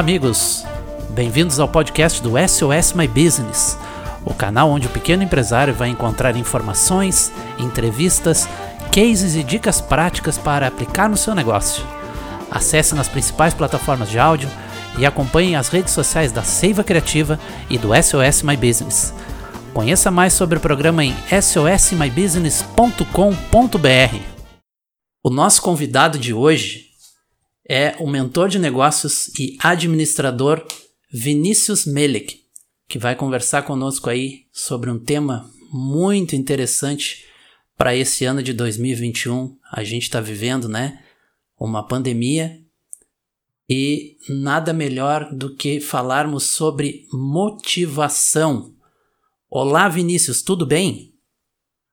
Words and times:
Olá, 0.00 0.06
amigos! 0.06 0.64
Bem-vindos 1.10 1.60
ao 1.60 1.68
podcast 1.68 2.22
do 2.22 2.30
SOS 2.30 2.94
My 2.94 3.06
Business, 3.06 3.76
o 4.24 4.32
canal 4.32 4.70
onde 4.70 4.86
o 4.86 4.90
pequeno 4.90 5.22
empresário 5.22 5.74
vai 5.74 5.90
encontrar 5.90 6.36
informações, 6.36 7.30
entrevistas, 7.58 8.48
cases 8.90 9.36
e 9.36 9.42
dicas 9.42 9.78
práticas 9.78 10.38
para 10.38 10.66
aplicar 10.66 11.06
no 11.06 11.18
seu 11.18 11.34
negócio. 11.34 11.84
Acesse 12.50 12.94
nas 12.94 13.08
principais 13.08 13.52
plataformas 13.52 14.08
de 14.08 14.18
áudio 14.18 14.48
e 14.96 15.04
acompanhe 15.04 15.54
as 15.54 15.68
redes 15.68 15.92
sociais 15.92 16.32
da 16.32 16.42
Seiva 16.42 16.82
Criativa 16.82 17.38
e 17.68 17.76
do 17.76 17.90
SOS 17.94 18.42
My 18.42 18.56
Business. 18.56 19.12
Conheça 19.74 20.10
mais 20.10 20.32
sobre 20.32 20.56
o 20.56 20.62
programa 20.62 21.04
em 21.04 21.14
sosmybusiness.com.br. 21.42 24.16
O 25.22 25.28
nosso 25.28 25.60
convidado 25.60 26.18
de 26.18 26.32
hoje 26.32 26.89
é 27.72 27.94
o 28.00 28.06
mentor 28.08 28.48
de 28.48 28.58
negócios 28.58 29.28
e 29.38 29.56
administrador 29.60 30.66
Vinícius 31.08 31.86
Melek, 31.86 32.40
que 32.88 32.98
vai 32.98 33.14
conversar 33.14 33.62
conosco 33.62 34.10
aí 34.10 34.46
sobre 34.52 34.90
um 34.90 34.98
tema 34.98 35.48
muito 35.72 36.34
interessante 36.34 37.24
para 37.78 37.94
esse 37.94 38.24
ano 38.24 38.42
de 38.42 38.52
2021. 38.52 39.56
A 39.70 39.84
gente 39.84 40.02
está 40.02 40.20
vivendo, 40.20 40.68
né, 40.68 41.00
uma 41.56 41.86
pandemia 41.86 42.58
e 43.68 44.16
nada 44.28 44.72
melhor 44.72 45.32
do 45.32 45.54
que 45.54 45.78
falarmos 45.78 46.46
sobre 46.46 47.06
motivação. 47.12 48.74
Olá, 49.48 49.88
Vinícius, 49.88 50.42
tudo 50.42 50.66
bem? 50.66 51.14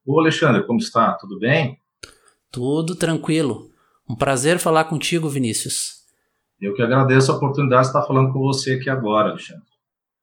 Ô, 0.04 0.20
Alexandre, 0.20 0.66
como 0.66 0.80
está? 0.80 1.14
Tudo 1.14 1.38
bem? 1.38 1.80
Tudo 2.52 2.96
tranquilo. 2.96 3.77
Um 4.10 4.16
prazer 4.16 4.60
falar 4.60 4.86
contigo, 4.86 5.28
Vinícius. 5.30 5.98
Eu 6.60 6.74
que 6.74 6.82
agradeço 6.82 7.32
a 7.32 7.36
oportunidade 7.36 7.84
de 7.84 7.88
estar 7.88 8.04
falando 8.04 8.34
com 8.34 8.40
você 8.40 8.74
aqui 8.74 8.90
agora, 8.90 9.30
Alexandre. 9.30 9.64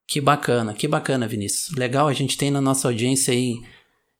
Que 0.07 0.21
bacana, 0.21 0.75
que 0.75 0.89
bacana, 0.89 1.29
Vinícius. 1.29 1.77
Legal, 1.77 2.09
a 2.09 2.13
gente 2.13 2.37
tem 2.37 2.51
na 2.51 2.61
nossa 2.61 2.89
audiência 2.89 3.33
aí 3.33 3.57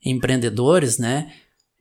empreendedores, 0.05 0.99
né? 0.99 1.33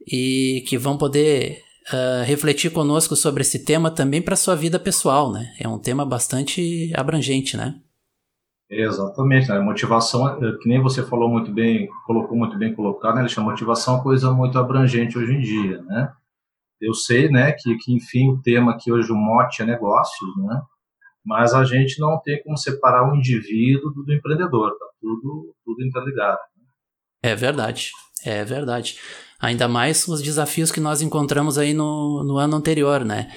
E 0.06 0.64
que 0.68 0.78
vão 0.78 0.98
poder 0.98 1.62
uh, 1.90 2.24
refletir 2.26 2.72
conosco 2.72 3.16
sobre 3.16 3.42
esse 3.42 3.64
tema 3.64 3.92
também 3.92 4.22
para 4.22 4.36
sua 4.36 4.56
vida 4.56 4.80
pessoal, 4.80 5.32
né? 5.32 5.54
É 5.60 5.68
um 5.68 5.80
tema 5.80 6.06
bastante 6.06 6.92
abrangente, 6.96 7.56
né? 7.56 7.76
Exatamente, 8.70 9.50
né? 9.50 9.60
Motivação, 9.60 10.28
é, 10.28 10.58
que 10.62 10.68
nem 10.68 10.82
você 10.82 11.04
falou 11.04 11.30
muito 11.30 11.52
bem, 11.52 11.88
colocou 12.06 12.36
muito 12.36 12.58
bem 12.58 12.74
colocado, 12.74 13.16
né, 13.16 13.22
Alexandre? 13.22 13.52
Motivação 13.52 13.94
é 13.94 13.98
uma 13.98 14.04
coisa 14.04 14.32
muito 14.32 14.58
abrangente 14.58 15.18
hoje 15.18 15.34
em 15.34 15.42
dia, 15.42 15.82
né? 15.84 16.12
Eu 16.84 16.94
sei, 16.94 17.30
né, 17.30 17.52
que, 17.54 17.76
que 17.78 17.94
enfim 17.94 18.30
o 18.30 18.42
tema 18.42 18.74
aqui 18.74 18.92
hoje 18.92 19.12
o 19.12 19.16
mote 19.16 19.62
é 19.62 19.66
negócios, 19.66 20.30
né? 20.38 20.62
Mas 21.26 21.54
a 21.54 21.64
gente 21.64 22.00
não 22.00 22.20
tem 22.22 22.44
como 22.44 22.58
separar 22.58 23.10
o 23.10 23.16
indivíduo 23.16 23.92
do, 23.94 24.04
do 24.04 24.14
empreendedor, 24.14 24.72
tá 24.72 24.86
tudo 25.00 25.56
tudo 25.64 25.86
interligado. 25.86 26.40
Né? 26.58 27.32
É 27.32 27.36
verdade, 27.36 27.92
é 28.26 28.44
verdade. 28.44 28.98
Ainda 29.40 29.68
mais 29.68 30.08
os 30.08 30.22
desafios 30.22 30.72
que 30.72 30.80
nós 30.80 31.02
encontramos 31.02 31.58
aí 31.58 31.74
no, 31.74 32.24
no 32.24 32.38
ano 32.38 32.56
anterior, 32.56 33.04
né? 33.06 33.32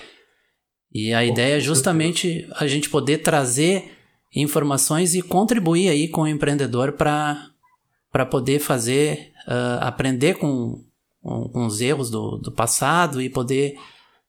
E 0.92 1.12
a 1.12 1.24
ideia 1.24 1.56
é 1.56 1.60
justamente 1.60 2.48
a 2.56 2.66
gente 2.66 2.88
poder 2.88 3.18
trazer 3.18 3.92
informações 4.34 5.14
e 5.14 5.22
contribuir 5.22 5.88
aí 5.88 6.08
com 6.08 6.22
o 6.22 6.28
empreendedor 6.28 6.92
para 6.92 8.26
poder 8.30 8.60
fazer, 8.60 9.32
uh, 9.46 9.82
aprender 9.82 10.34
com, 10.34 10.85
com, 11.26 11.48
com 11.48 11.66
os 11.66 11.80
erros 11.80 12.08
do, 12.08 12.36
do 12.36 12.52
passado 12.52 13.20
e 13.20 13.28
poder 13.28 13.76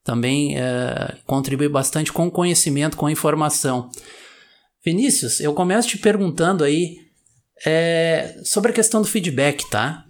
também 0.03 0.57
é, 0.57 1.17
contribuir 1.25 1.69
bastante 1.69 2.11
com 2.11 2.31
conhecimento, 2.31 2.97
com 2.97 3.09
informação. 3.09 3.89
Vinícius, 4.83 5.39
eu 5.39 5.53
começo 5.53 5.89
te 5.89 5.97
perguntando 5.99 6.63
aí 6.63 6.97
é, 7.65 8.39
sobre 8.43 8.71
a 8.71 8.73
questão 8.73 9.01
do 9.01 9.07
feedback, 9.07 9.69
tá? 9.69 10.05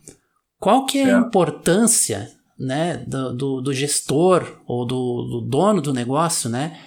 Qual 0.60 0.86
que 0.86 1.00
é 1.00 1.14
a 1.14 1.20
importância 1.20 2.32
né, 2.58 3.04
do, 3.06 3.34
do, 3.34 3.62
do 3.62 3.74
gestor 3.74 4.62
ou 4.66 4.86
do, 4.86 4.96
do, 5.24 5.42
dono 5.42 5.82
do 5.82 5.94
negócio, 5.94 6.50
né, 6.50 6.80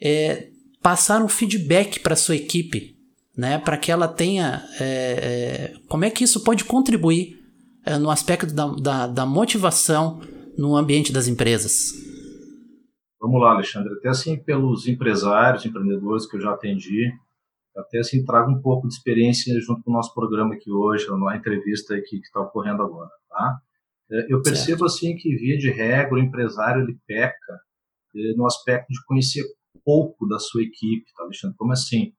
é, 0.00 0.48
passar 0.82 1.22
um 1.22 1.28
feedback 1.28 2.00
para 2.00 2.16
sua 2.16 2.36
equipe, 2.36 2.94
né, 3.36 3.58
para 3.58 3.78
que 3.78 3.90
ela 3.90 4.06
tenha, 4.06 4.62
é, 4.78 4.84
é, 4.84 5.74
como 5.88 6.04
é 6.04 6.10
que 6.10 6.24
isso 6.24 6.40
pode 6.40 6.64
contribuir 6.64 7.43
é, 7.84 7.98
no 7.98 8.10
aspecto 8.10 8.52
da, 8.52 8.66
da, 8.66 9.06
da, 9.06 9.26
motivação 9.26 10.20
no 10.56 10.76
ambiente 10.76 11.12
das 11.12 11.26
empresas? 11.28 11.92
Vamos 13.20 13.40
lá, 13.40 13.52
Alexandre. 13.52 13.92
Até 13.94 14.08
assim, 14.08 14.36
pelos 14.36 14.86
empresários, 14.86 15.64
empreendedores 15.64 16.26
que 16.26 16.36
eu 16.36 16.40
já 16.40 16.52
atendi, 16.52 17.12
até 17.76 17.98
assim, 17.98 18.24
trago 18.24 18.50
um 18.50 18.60
pouco 18.60 18.86
de 18.86 18.94
experiência 18.94 19.58
junto 19.60 19.82
com 19.82 19.90
o 19.90 19.94
nosso 19.94 20.14
programa 20.14 20.54
aqui 20.54 20.70
hoje, 20.70 21.06
na 21.10 21.36
entrevista 21.36 22.00
que 22.00 22.16
está 22.16 22.40
ocorrendo 22.40 22.82
agora, 22.82 23.10
tá? 23.28 23.58
É, 24.10 24.32
eu 24.32 24.42
percebo 24.42 24.80
certo. 24.80 24.84
assim 24.84 25.16
que 25.16 25.34
via 25.36 25.56
de 25.58 25.70
regra 25.70 26.14
o 26.14 26.18
empresário 26.18 26.82
ele 26.82 26.98
peca 27.06 27.60
é, 28.14 28.36
no 28.36 28.46
aspecto 28.46 28.92
de 28.92 29.02
conhecer 29.06 29.42
pouco 29.84 30.26
da 30.26 30.38
sua 30.38 30.62
equipe, 30.62 31.04
tá, 31.14 31.22
Alexandre? 31.22 31.56
Como 31.56 31.72
assim? 31.72 32.12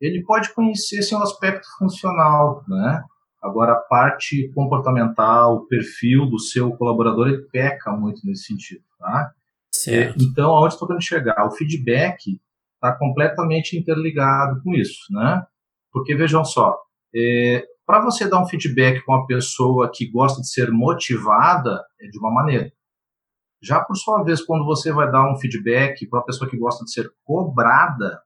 Ele 0.00 0.22
pode 0.24 0.52
conhecer 0.52 0.98
assim, 0.98 1.14
um 1.14 1.22
aspecto 1.22 1.66
funcional, 1.78 2.64
né? 2.68 3.02
Agora, 3.44 3.72
a 3.72 3.76
parte 3.76 4.50
comportamental, 4.54 5.56
o 5.56 5.66
perfil 5.66 6.24
do 6.24 6.38
seu 6.38 6.74
colaborador, 6.78 7.28
ele 7.28 7.42
peca 7.52 7.92
muito 7.92 8.26
nesse 8.26 8.44
sentido, 8.44 8.82
tá? 8.98 9.32
Certo. 9.70 10.16
Então, 10.24 10.50
aonde 10.50 10.72
estou 10.72 10.88
querendo 10.88 11.02
chegar? 11.02 11.46
O 11.46 11.50
feedback 11.50 12.40
está 12.74 12.96
completamente 12.96 13.76
interligado 13.76 14.62
com 14.62 14.72
isso, 14.74 15.12
né? 15.12 15.44
Porque, 15.92 16.14
vejam 16.14 16.42
só, 16.42 16.74
é, 17.14 17.66
para 17.84 18.00
você 18.00 18.26
dar 18.26 18.40
um 18.40 18.46
feedback 18.46 19.04
com 19.04 19.12
uma 19.12 19.26
pessoa 19.26 19.90
que 19.92 20.10
gosta 20.10 20.40
de 20.40 20.48
ser 20.48 20.70
motivada, 20.70 21.84
é 22.00 22.08
de 22.08 22.18
uma 22.18 22.32
maneira. 22.32 22.72
Já 23.62 23.78
por 23.78 23.94
sua 23.94 24.22
vez, 24.22 24.42
quando 24.42 24.64
você 24.64 24.90
vai 24.90 25.10
dar 25.12 25.30
um 25.30 25.36
feedback 25.36 26.06
para 26.06 26.20
uma 26.20 26.24
pessoa 26.24 26.48
que 26.48 26.56
gosta 26.56 26.82
de 26.82 26.90
ser 26.90 27.12
cobrada, 27.24 28.22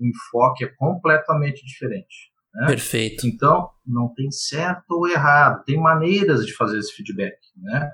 o 0.00 0.06
enfoque 0.06 0.64
é 0.64 0.68
completamente 0.68 1.66
diferente. 1.66 2.32
Né? 2.54 2.66
Perfeito. 2.66 3.26
Então, 3.26 3.68
não 3.84 4.12
tem 4.14 4.30
certo 4.30 4.92
ou 4.92 5.08
errado, 5.08 5.64
tem 5.64 5.80
maneiras 5.80 6.46
de 6.46 6.54
fazer 6.54 6.78
esse 6.78 6.92
feedback, 6.94 7.36
né? 7.56 7.90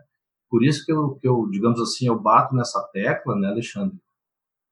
Por 0.51 0.65
isso 0.65 0.85
que 0.85 0.93
eu, 0.93 1.15
que 1.15 1.27
eu 1.27 1.49
digamos 1.51 1.81
assim, 1.81 2.09
eu 2.09 2.21
bato 2.21 2.55
nessa 2.55 2.83
tecla, 2.93 3.37
né, 3.37 3.49
Alexandre, 3.49 3.97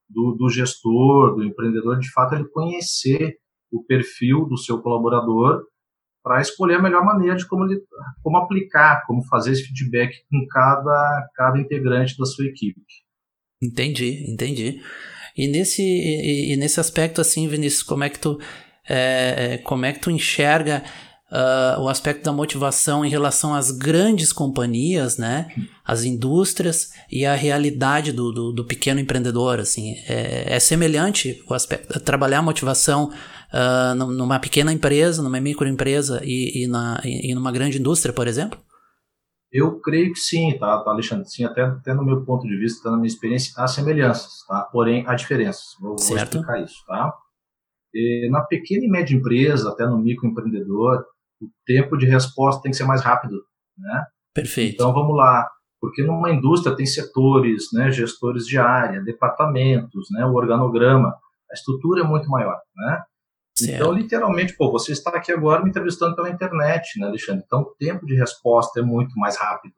do, 0.09 0.33
do 0.33 0.49
gestor, 0.49 1.37
do 1.37 1.45
empreendedor, 1.45 1.99
de 1.99 2.11
fato, 2.11 2.35
ele 2.35 2.49
conhecer 2.49 3.39
o 3.71 3.83
perfil 3.85 4.45
do 4.47 4.57
seu 4.57 4.81
colaborador 4.81 5.65
para 6.23 6.41
escolher 6.41 6.75
a 6.75 6.83
melhor 6.83 7.05
maneira 7.05 7.37
de 7.37 7.47
como, 7.47 7.65
ele, 7.65 7.81
como 8.23 8.37
aplicar, 8.39 9.05
como 9.07 9.25
fazer 9.27 9.53
esse 9.53 9.65
feedback 9.65 10.15
com 10.29 10.47
cada, 10.49 11.29
cada 11.35 11.59
integrante 11.59 12.17
da 12.19 12.25
sua 12.27 12.47
equipe. 12.47 12.81
Entendi, 13.63 14.31
entendi. 14.31 14.83
E 15.37 15.47
nesse, 15.47 15.83
e, 15.83 16.53
e 16.53 16.57
nesse 16.57 16.81
aspecto, 16.81 17.21
assim, 17.21 17.47
Vinícius, 17.47 17.83
como 17.83 18.05
é 18.05 18.11
que 18.11 18.19
tu 18.19 18.39
é, 18.89 19.59
como 19.59 19.85
é 19.85 19.93
que 19.93 20.01
tu 20.01 20.11
enxerga 20.11 20.83
uh, 21.31 21.81
o 21.81 21.89
aspecto 21.89 22.25
da 22.25 22.33
motivação 22.33 23.05
em 23.05 23.09
relação 23.09 23.55
às 23.55 23.71
grandes 23.71 24.33
companhias, 24.33 25.19
né? 25.19 25.49
As 25.85 26.05
indústrias 26.05 26.91
e 27.11 27.25
a 27.25 27.35
realidade 27.35 28.13
do, 28.13 28.33
do, 28.33 28.53
do 28.53 28.65
pequeno 28.65 29.01
empreendedor, 29.01 29.61
assim. 29.61 29.95
É, 30.09 30.55
é, 30.55 30.61
semelhante 30.61 31.43
o 31.49 31.55
aspecto, 31.55 32.01
trabalhar 32.01 32.39
a 32.39 32.43
motivação 32.43 33.11
uh, 33.53 33.95
numa 33.95 34.39
pequena 34.39 34.73
empresa, 34.73 35.23
numa 35.23 35.41
microempresa 35.41 36.21
e, 36.25 36.65
e, 36.65 36.67
na, 36.67 37.01
e 37.05 37.35
numa 37.35 37.53
grande 37.53 37.79
indústria, 37.79 38.13
por 38.13 38.27
exemplo? 38.27 38.59
Eu 39.51 39.81
creio 39.81 40.13
que 40.13 40.19
sim, 40.19 40.59
tá, 40.59 40.79
tá 40.81 40.91
Alexandre? 40.91 41.27
Sim, 41.27 41.45
até, 41.45 41.63
até 41.63 41.95
no 41.95 42.05
meu 42.05 42.23
ponto 42.23 42.47
de 42.47 42.55
vista, 42.59 42.91
na 42.91 42.99
minha 42.99 43.07
experiência, 43.07 43.55
há 43.57 43.67
semelhanças, 43.67 44.45
tá? 44.47 44.69
Porém, 44.71 45.05
há 45.07 45.15
diferenças. 45.15 45.75
Vou, 45.81 45.97
vou 45.97 46.17
explicar 46.17 46.63
isso, 46.63 46.85
tá? 46.87 47.15
E 47.95 48.29
na 48.31 48.43
pequena 48.43 48.85
e 48.85 48.89
média 48.89 49.17
empresa, 49.17 49.71
até 49.71 49.87
no 49.87 49.99
microempreendedor, 49.99 51.05
o 51.41 51.49
tempo 51.67 51.97
de 51.97 52.07
resposta 52.07 52.63
tem 52.63 52.71
que 52.71 52.77
ser 52.77 52.85
mais 52.85 53.03
rápido, 53.03 53.37
né? 53.77 54.07
Perfeito. 54.35 54.75
Então 54.75 54.93
vamos 54.93 55.17
lá, 55.17 55.49
porque 55.81 56.03
numa 56.03 56.31
indústria 56.31 56.77
tem 56.77 56.87
setores, 56.87 57.69
né, 57.73 57.91
gestores 57.91 58.47
de 58.47 58.59
área, 58.59 59.03
departamentos, 59.03 60.09
né, 60.11 60.25
o 60.27 60.35
organograma, 60.35 61.09
a 61.51 61.55
estrutura 61.55 62.03
é 62.03 62.05
muito 62.05 62.29
maior, 62.29 62.59
né? 62.77 63.03
Certo. 63.57 63.75
Então, 63.75 63.93
literalmente, 63.93 64.57
pô, 64.57 64.71
você 64.71 64.93
está 64.93 65.11
aqui 65.11 65.33
agora 65.33 65.63
me 65.65 65.71
entrevistando 65.71 66.15
pela 66.15 66.31
internet, 66.31 66.99
né, 67.01 67.09
Alexandre? 67.09 67.43
Então, 67.45 67.63
o 67.63 67.75
tempo 67.77 68.07
de 68.07 68.15
resposta 68.15 68.79
é 68.79 68.83
muito 68.83 69.19
mais 69.19 69.37
rápido. 69.37 69.75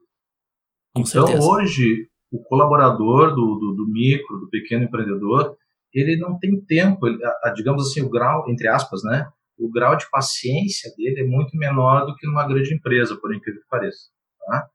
Com 0.93 1.01
então, 1.01 1.25
certeza. 1.25 1.47
hoje, 1.47 2.07
o 2.31 2.43
colaborador 2.43 3.29
do, 3.33 3.55
do, 3.55 3.75
do 3.75 3.87
micro, 3.91 4.39
do 4.39 4.49
pequeno 4.49 4.83
empreendedor, 4.83 5.57
ele 5.93 6.17
não 6.17 6.37
tem 6.39 6.59
tempo, 6.65 7.07
ele, 7.07 7.23
a, 7.23 7.49
a, 7.49 7.53
digamos 7.53 7.89
assim, 7.89 8.01
o 8.01 8.09
grau, 8.09 8.49
entre 8.49 8.67
aspas, 8.67 9.03
né? 9.03 9.27
O 9.57 9.69
grau 9.69 9.95
de 9.95 10.09
paciência 10.09 10.91
dele 10.95 11.21
é 11.21 11.25
muito 11.25 11.55
menor 11.55 12.05
do 12.05 12.15
que 12.15 12.25
numa 12.25 12.47
grande 12.47 12.73
empresa, 12.73 13.15
por 13.15 13.33
incrível 13.33 13.61
que 13.61 13.67
pareça. 13.67 14.09
Tá? 14.39 14.67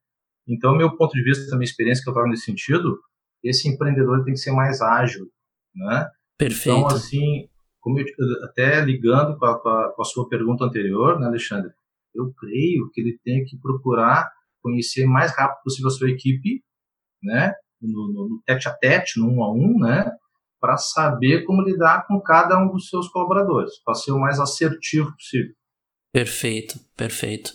Então, 0.49 0.77
meu 0.77 0.97
ponto 0.97 1.13
de 1.13 1.25
vista, 1.25 1.57
minha 1.57 1.65
experiência 1.65 2.05
que 2.05 2.09
eu 2.09 2.15
trago 2.15 2.29
nesse 2.29 2.45
sentido, 2.45 2.99
esse 3.43 3.69
empreendedor 3.69 4.25
tem 4.25 4.35
que 4.35 4.41
ser 4.41 4.53
mais 4.53 4.81
ágil, 4.81 5.27
né? 5.75 6.09
Perfeito. 6.39 6.79
Então, 6.79 6.97
assim, 6.97 7.49
como 7.81 8.01
eu, 8.01 8.07
até 8.45 8.85
ligando 8.85 9.39
com 9.39 9.47
a, 9.47 9.59
com 9.93 10.03
a, 10.03 10.05
sua 10.05 10.29
pergunta 10.29 10.65
anterior, 10.65 11.19
né, 11.19 11.27
Alexandre, 11.27 11.71
eu 12.15 12.33
creio 12.35 12.91
que 12.93 13.01
ele 13.01 13.19
tem 13.25 13.45
que 13.45 13.59
procurar 13.59 14.29
conhecer 14.61 15.07
mais 15.07 15.37
rápido 15.37 15.63
possível 15.63 15.89
a 15.89 15.93
sua 15.93 16.11
equipe, 16.11 16.63
né, 17.23 17.53
no, 17.81 18.13
no, 18.13 18.29
no 18.29 18.43
tete 18.45 18.69
a 18.69 18.73
tete, 18.73 19.21
no 19.21 19.31
um 19.31 19.43
a 19.43 19.53
um, 19.53 19.79
né, 19.79 20.11
para 20.67 20.77
saber 20.79 21.45
como 21.45 21.63
lidar 21.63 22.09
com 22.09 22.21
cada 22.21 22.59
um 22.59 22.69
dos 22.73 22.89
seus 22.89 23.07
colaboradores, 23.09 23.79
para 23.85 23.95
ser 23.95 24.11
o 24.11 24.19
mais 24.19 24.41
assertivo 24.41 25.13
possível. 25.13 25.53
Perfeito, 26.13 26.81
perfeito. 26.97 27.53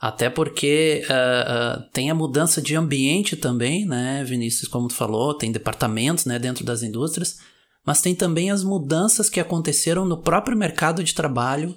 Até 0.00 0.30
porque 0.30 1.02
uh, 1.04 1.82
uh, 1.82 1.90
tem 1.92 2.10
a 2.10 2.14
mudança 2.14 2.62
de 2.62 2.74
ambiente 2.74 3.36
também, 3.36 3.84
né, 3.84 4.24
Vinícius, 4.24 4.66
como 4.66 4.88
tu 4.88 4.94
falou, 4.94 5.36
tem 5.36 5.52
departamentos 5.52 6.24
né, 6.24 6.38
dentro 6.38 6.64
das 6.64 6.82
indústrias, 6.82 7.38
mas 7.86 8.00
tem 8.00 8.14
também 8.14 8.50
as 8.50 8.64
mudanças 8.64 9.28
que 9.28 9.40
aconteceram 9.40 10.06
no 10.06 10.22
próprio 10.22 10.56
mercado 10.56 11.04
de 11.04 11.14
trabalho 11.14 11.76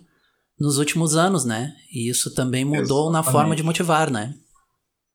nos 0.57 0.77
últimos 0.77 1.17
anos, 1.17 1.43
né? 1.43 1.75
E 1.93 2.09
isso 2.09 2.33
também 2.33 2.63
mudou 2.63 3.09
Exatamente. 3.09 3.11
na 3.11 3.23
forma 3.23 3.55
de 3.57 3.61
motivar, 3.61 4.09
né? 4.09 4.33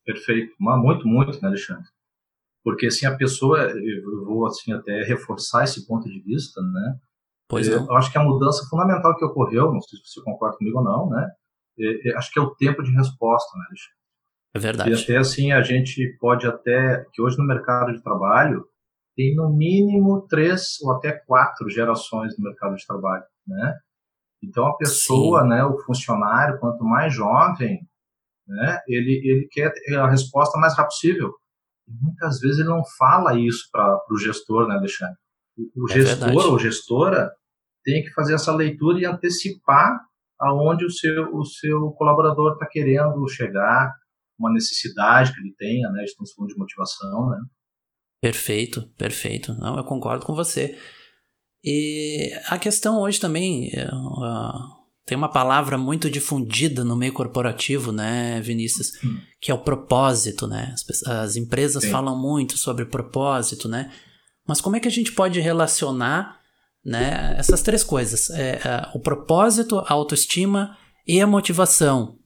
Perfeito. 0.04 0.52
Muito, 0.60 1.08
muito, 1.08 1.40
né, 1.40 1.48
Alexandre? 1.48 1.84
Porque 2.64 2.86
assim 2.86 3.06
a 3.06 3.16
pessoa, 3.16 3.58
eu 3.58 4.24
vou 4.24 4.46
assim 4.46 4.72
até 4.72 5.02
reforçar 5.02 5.64
esse 5.64 5.86
ponto 5.86 6.08
de 6.08 6.20
vista, 6.20 6.60
né? 6.60 6.96
Pois 7.48 7.68
é, 7.68 7.74
eu 7.74 7.92
acho 7.92 8.10
que 8.10 8.18
a 8.18 8.22
mudança 8.22 8.66
fundamental 8.70 9.16
que 9.16 9.24
ocorreu, 9.24 9.72
não 9.72 9.80
sei 9.80 9.98
se 9.98 10.06
você 10.06 10.22
concorda 10.22 10.56
comigo 10.56 10.78
ou 10.78 10.84
não, 10.84 11.10
né? 11.10 11.28
É, 11.78 12.10
é, 12.10 12.16
acho 12.16 12.30
que 12.30 12.38
é 12.38 12.42
o 12.42 12.54
tempo 12.54 12.82
de 12.82 12.92
resposta, 12.92 13.58
né, 13.58 13.64
Alexandre? 13.68 14.02
É 14.54 14.58
verdade. 14.58 14.90
E 14.90 14.94
até 14.94 15.16
assim 15.16 15.52
a 15.52 15.62
gente 15.62 16.16
pode 16.20 16.46
até 16.46 17.04
que 17.12 17.22
hoje 17.22 17.38
no 17.38 17.46
mercado 17.46 17.92
de 17.92 18.02
trabalho 18.02 18.64
tem 19.16 19.34
no 19.34 19.50
mínimo 19.50 20.26
três 20.28 20.80
ou 20.82 20.92
até 20.92 21.12
quatro 21.12 21.68
gerações 21.68 22.36
no 22.38 22.44
mercado 22.44 22.74
de 22.74 22.86
trabalho, 22.86 23.24
né? 23.46 23.74
Então 24.42 24.66
a 24.66 24.76
pessoa, 24.76 25.42
Sim. 25.42 25.48
né, 25.48 25.64
o 25.64 25.78
funcionário, 25.78 26.58
quanto 26.58 26.84
mais 26.84 27.14
jovem, 27.14 27.80
né, 28.46 28.80
ele 28.88 29.20
ele 29.24 29.48
quer 29.50 29.72
a 29.98 30.08
resposta 30.08 30.58
mais 30.58 30.72
rápida 30.72 30.88
possível. 30.88 31.34
Muitas 32.00 32.38
vezes 32.40 32.60
ele 32.60 32.68
não 32.68 32.82
fala 32.98 33.38
isso 33.38 33.68
para 33.70 33.98
o 34.10 34.18
gestor, 34.18 34.68
né, 34.68 34.74
Alexandre? 34.74 35.16
O, 35.56 35.84
o 35.84 35.90
é 35.90 35.94
gestor 35.94 36.28
verdade. 36.28 36.48
ou 36.48 36.58
gestora 36.58 37.30
tem 37.84 38.02
que 38.02 38.10
fazer 38.12 38.34
essa 38.34 38.54
leitura 38.54 39.00
e 39.00 39.04
antecipar 39.04 39.98
aonde 40.40 40.84
o 40.84 40.90
seu 40.90 41.34
o 41.34 41.44
seu 41.44 41.90
colaborador 41.92 42.54
está 42.54 42.66
querendo 42.66 43.28
chegar, 43.28 43.92
uma 44.38 44.52
necessidade 44.52 45.32
que 45.32 45.40
ele 45.40 45.54
tenha, 45.56 45.88
né? 45.90 46.04
Estamos 46.04 46.32
falando 46.32 46.50
de 46.50 46.58
motivação, 46.58 47.30
né? 47.30 47.38
Perfeito, 48.20 48.88
perfeito. 48.96 49.52
Não, 49.54 49.76
eu 49.76 49.84
concordo 49.84 50.24
com 50.24 50.34
você. 50.34 50.78
E 51.64 52.32
a 52.48 52.58
questão 52.58 53.00
hoje 53.00 53.20
também 53.20 53.68
uh, 53.68 54.81
tem 55.12 55.16
uma 55.18 55.28
palavra 55.28 55.76
muito 55.76 56.10
difundida 56.10 56.82
no 56.82 56.96
meio 56.96 57.12
corporativo, 57.12 57.92
né, 57.92 58.40
Vinícius, 58.40 58.92
hum. 59.04 59.18
que 59.38 59.50
é 59.50 59.54
o 59.54 59.58
propósito, 59.58 60.46
né? 60.46 60.72
As, 60.72 61.02
as 61.02 61.36
empresas 61.36 61.82
Sim. 61.82 61.90
falam 61.90 62.18
muito 62.18 62.56
sobre 62.56 62.86
propósito, 62.86 63.68
né? 63.68 63.92
Mas 64.48 64.58
como 64.58 64.74
é 64.74 64.80
que 64.80 64.88
a 64.88 64.90
gente 64.90 65.12
pode 65.12 65.38
relacionar, 65.38 66.40
né, 66.82 67.34
essas 67.36 67.60
três 67.60 67.84
coisas? 67.84 68.30
É, 68.30 68.52
é, 68.52 68.90
o 68.94 69.00
propósito, 69.00 69.80
a 69.80 69.92
autoestima 69.92 70.78
e 71.06 71.20
a 71.20 71.26
motivação. 71.26 72.18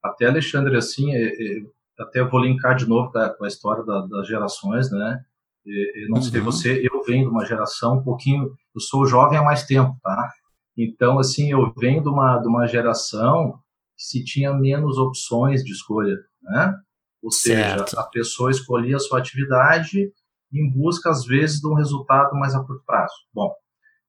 Até 0.00 0.26
Alexandre, 0.26 0.76
assim, 0.76 1.12
é, 1.12 1.26
é 1.26 1.62
até 1.98 2.22
vou 2.22 2.38
linkar 2.38 2.76
de 2.76 2.88
novo 2.88 3.10
com 3.10 3.44
a 3.44 3.48
história 3.48 3.82
da, 3.82 4.06
das 4.06 4.28
gerações, 4.28 4.88
né? 4.88 5.20
Eu 5.66 6.10
não 6.10 6.18
uhum. 6.18 6.22
sei 6.22 6.40
você, 6.40 6.80
eu 6.80 7.02
venho 7.02 7.24
de 7.24 7.30
uma 7.30 7.44
geração 7.44 7.98
um 7.98 8.04
pouquinho, 8.04 8.44
eu 8.72 8.80
sou 8.80 9.04
jovem 9.04 9.36
há 9.36 9.42
mais 9.42 9.64
tempo, 9.64 9.98
tá? 10.00 10.32
Então, 10.78 11.18
assim, 11.18 11.50
eu 11.50 11.72
venho 11.76 12.00
de 12.00 12.08
uma, 12.08 12.38
de 12.38 12.46
uma 12.46 12.64
geração 12.68 13.58
que 13.96 14.04
se 14.04 14.24
tinha 14.24 14.54
menos 14.54 14.96
opções 14.96 15.64
de 15.64 15.72
escolha, 15.72 16.16
né? 16.40 16.72
Ou 17.20 17.32
certo. 17.32 17.90
seja, 17.90 18.00
a 18.00 18.04
pessoa 18.04 18.50
escolhia 18.52 18.94
a 18.94 19.00
sua 19.00 19.18
atividade 19.18 20.12
em 20.52 20.70
busca, 20.70 21.10
às 21.10 21.26
vezes, 21.26 21.58
de 21.58 21.66
um 21.66 21.74
resultado 21.74 22.32
mais 22.36 22.54
a 22.54 22.62
curto 22.64 22.84
prazo. 22.86 23.12
Bom, 23.34 23.52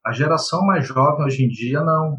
a 0.05 0.11
geração 0.11 0.63
mais 0.63 0.87
jovem 0.87 1.25
hoje 1.25 1.43
em 1.43 1.49
dia 1.49 1.81
não. 1.81 2.17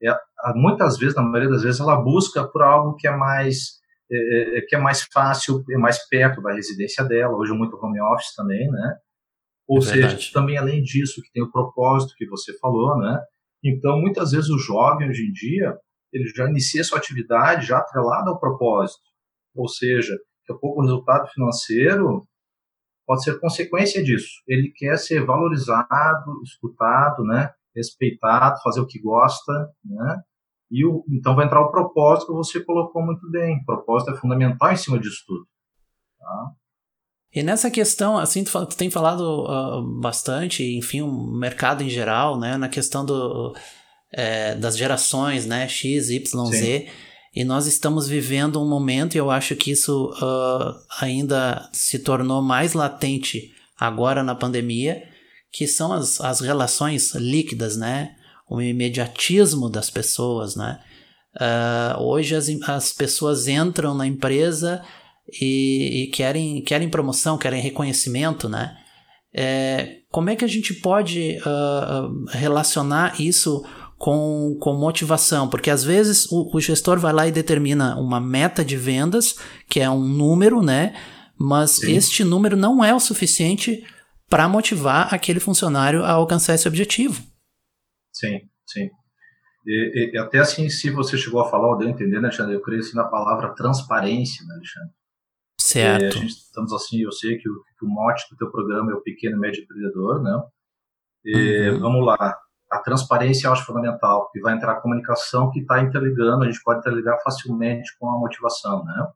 É, 0.00 0.16
muitas 0.54 0.96
vezes, 0.96 1.16
na 1.16 1.22
maioria 1.22 1.50
das 1.50 1.64
vezes, 1.64 1.80
ela 1.80 1.96
busca 1.96 2.46
por 2.46 2.62
algo 2.62 2.94
que 2.94 3.08
é 3.08 3.16
mais 3.16 3.78
é, 4.10 4.16
é, 4.16 4.58
é, 4.58 4.60
que 4.62 4.76
é 4.76 4.78
mais 4.78 5.02
fácil, 5.12 5.64
é 5.70 5.76
mais 5.76 6.08
perto 6.08 6.40
da 6.40 6.54
residência 6.54 7.04
dela, 7.04 7.36
hoje 7.36 7.52
muito 7.52 7.76
home 7.76 8.00
office 8.00 8.32
também, 8.36 8.70
né? 8.70 8.96
Ou 9.66 9.78
é 9.78 9.82
seja, 9.82 10.32
também 10.32 10.56
além 10.56 10.82
disso, 10.82 11.20
que 11.20 11.32
tem 11.32 11.42
o 11.42 11.50
propósito 11.50 12.14
que 12.16 12.26
você 12.26 12.56
falou, 12.58 12.96
né? 12.96 13.20
Então, 13.64 14.00
muitas 14.00 14.30
vezes 14.30 14.50
o 14.50 14.58
jovem 14.58 15.08
hoje 15.08 15.26
em 15.26 15.32
dia, 15.32 15.76
ele 16.12 16.26
já 16.34 16.48
inicia 16.48 16.84
sua 16.84 16.98
atividade 16.98 17.66
já 17.66 17.78
atrelado 17.78 18.30
ao 18.30 18.38
propósito. 18.38 19.02
Ou 19.54 19.68
seja, 19.68 20.12
daqui 20.12 20.52
a 20.52 20.60
pouco 20.60 20.80
o 20.80 20.82
resultado 20.82 21.28
financeiro 21.28 22.26
pode 23.06 23.24
ser 23.24 23.40
consequência 23.40 24.02
disso. 24.02 24.42
Ele 24.46 24.72
quer 24.76 24.96
ser 24.98 25.24
valorizado, 25.24 26.42
escutado, 26.44 27.24
né? 27.24 27.50
Respeitado, 27.74 28.60
fazer 28.62 28.80
o 28.80 28.86
que 28.86 29.00
gosta, 29.00 29.52
né? 29.84 30.22
E 30.70 30.84
o, 30.84 31.04
então 31.10 31.34
vai 31.34 31.46
entrar 31.46 31.62
o 31.62 31.70
propósito 31.70 32.28
que 32.28 32.32
você 32.34 32.62
colocou 32.62 33.02
muito 33.02 33.28
bem. 33.30 33.58
O 33.58 33.64
propósito 33.64 34.12
é 34.12 34.16
fundamental 34.16 34.70
em 34.70 34.76
cima 34.76 34.98
disso 34.98 35.24
tudo. 35.26 35.46
Tá? 36.18 36.52
E 37.34 37.42
nessa 37.42 37.70
questão, 37.70 38.16
assim, 38.16 38.42
tu, 38.42 38.66
tu 38.66 38.76
tem 38.76 38.90
falado 38.90 39.44
uh, 39.44 40.00
bastante, 40.00 40.64
enfim, 40.76 41.02
o 41.02 41.10
mercado 41.38 41.82
em 41.82 41.90
geral, 41.90 42.38
né, 42.38 42.56
na 42.56 42.68
questão 42.68 43.04
do, 43.04 43.54
é, 44.12 44.54
das 44.54 44.76
gerações, 44.76 45.44
né, 45.44 45.68
X, 45.68 46.08
Y, 46.10 46.46
Sim. 46.46 46.52
Z, 46.52 46.88
e 47.34 47.44
nós 47.44 47.66
estamos 47.66 48.08
vivendo 48.08 48.60
um 48.60 48.68
momento, 48.68 49.14
e 49.14 49.18
eu 49.18 49.30
acho 49.30 49.54
que 49.54 49.70
isso 49.70 50.10
uh, 50.22 50.74
ainda 51.00 51.68
se 51.72 51.98
tornou 51.98 52.40
mais 52.40 52.72
latente 52.72 53.52
agora 53.78 54.24
na 54.24 54.34
pandemia, 54.34 55.02
que 55.52 55.66
são 55.66 55.92
as, 55.92 56.20
as 56.20 56.40
relações 56.40 57.14
líquidas, 57.14 57.76
né, 57.76 58.16
o 58.48 58.60
imediatismo 58.62 59.68
das 59.68 59.90
pessoas, 59.90 60.56
né? 60.56 60.80
Uh, 61.36 62.02
hoje 62.02 62.34
as, 62.34 62.48
as 62.66 62.92
pessoas 62.92 63.46
entram 63.46 63.94
na 63.94 64.06
empresa 64.06 64.82
e, 65.40 66.04
e, 66.04 66.06
querem, 66.08 66.62
querem 66.62 66.88
promoção, 66.88 67.38
querem 67.38 67.60
reconhecimento, 67.60 68.48
né? 68.48 68.76
É, 69.34 69.98
como 70.10 70.30
é 70.30 70.36
que 70.36 70.44
a 70.44 70.48
gente 70.48 70.74
pode 70.74 71.38
uh, 71.38 72.24
relacionar 72.30 73.20
isso 73.20 73.62
com, 73.98 74.56
com 74.60 74.72
motivação? 74.74 75.48
Porque 75.48 75.70
às 75.70 75.84
vezes 75.84 76.26
o, 76.32 76.50
o, 76.54 76.60
gestor 76.60 76.98
vai 76.98 77.12
lá 77.12 77.28
e 77.28 77.32
determina 77.32 77.96
uma 77.96 78.20
meta 78.20 78.64
de 78.64 78.76
vendas, 78.76 79.36
que 79.68 79.80
é 79.80 79.90
um 79.90 80.00
número, 80.00 80.62
né? 80.62 80.94
Mas 81.38 81.72
Sim. 81.72 81.94
este 81.94 82.24
número 82.24 82.56
não 82.56 82.82
é 82.82 82.94
o 82.94 83.00
suficiente 83.00 83.84
para 84.28 84.48
motivar 84.48 85.12
aquele 85.12 85.40
funcionário 85.40 86.04
a 86.04 86.12
alcançar 86.12 86.54
esse 86.54 86.66
objetivo. 86.66 87.22
Sim, 88.12 88.40
sim. 88.66 88.88
E, 89.66 90.12
e, 90.14 90.18
até 90.18 90.38
assim, 90.38 90.68
se 90.68 90.90
você 90.90 91.16
chegou 91.18 91.40
a 91.40 91.50
falar, 91.50 91.68
ou 91.68 91.78
deu 91.78 91.88
a 91.88 91.90
entender, 91.90 92.20
né, 92.20 92.28
Alexandre? 92.28 92.54
Eu 92.54 92.62
creio 92.62 92.80
assim 92.80 92.96
na 92.96 93.04
palavra 93.04 93.54
transparência, 93.54 94.44
né, 94.46 94.54
Alexandre? 94.54 94.98
Certo. 95.68 96.16
a 96.16 96.20
gente, 96.20 96.30
estamos 96.30 96.72
assim, 96.72 97.02
eu 97.02 97.12
sei 97.12 97.36
que 97.36 97.48
o, 97.48 97.62
que 97.78 97.84
o 97.84 97.88
mote 97.88 98.24
do 98.30 98.36
teu 98.38 98.50
programa 98.50 98.90
é 98.90 98.94
o 98.94 99.02
pequeno 99.02 99.36
e 99.36 99.38
médio 99.38 99.62
empreendedor, 99.62 100.22
né? 100.22 100.42
E, 101.24 101.70
uhum. 101.70 101.80
Vamos 101.80 102.06
lá. 102.06 102.38
A 102.70 102.78
transparência 102.78 103.46
eu 103.46 103.52
acho 103.52 103.66
fundamental, 103.66 104.30
e 104.34 104.40
vai 104.40 104.54
entrar 104.54 104.72
a 104.72 104.80
comunicação 104.80 105.50
que 105.50 105.60
está 105.60 105.82
interligando, 105.82 106.44
a 106.44 106.46
gente 106.50 106.62
pode 106.62 106.80
interligar 106.80 107.22
facilmente 107.22 107.90
com 107.98 108.08
a 108.08 108.18
motivação, 108.18 108.82
né? 108.82 109.08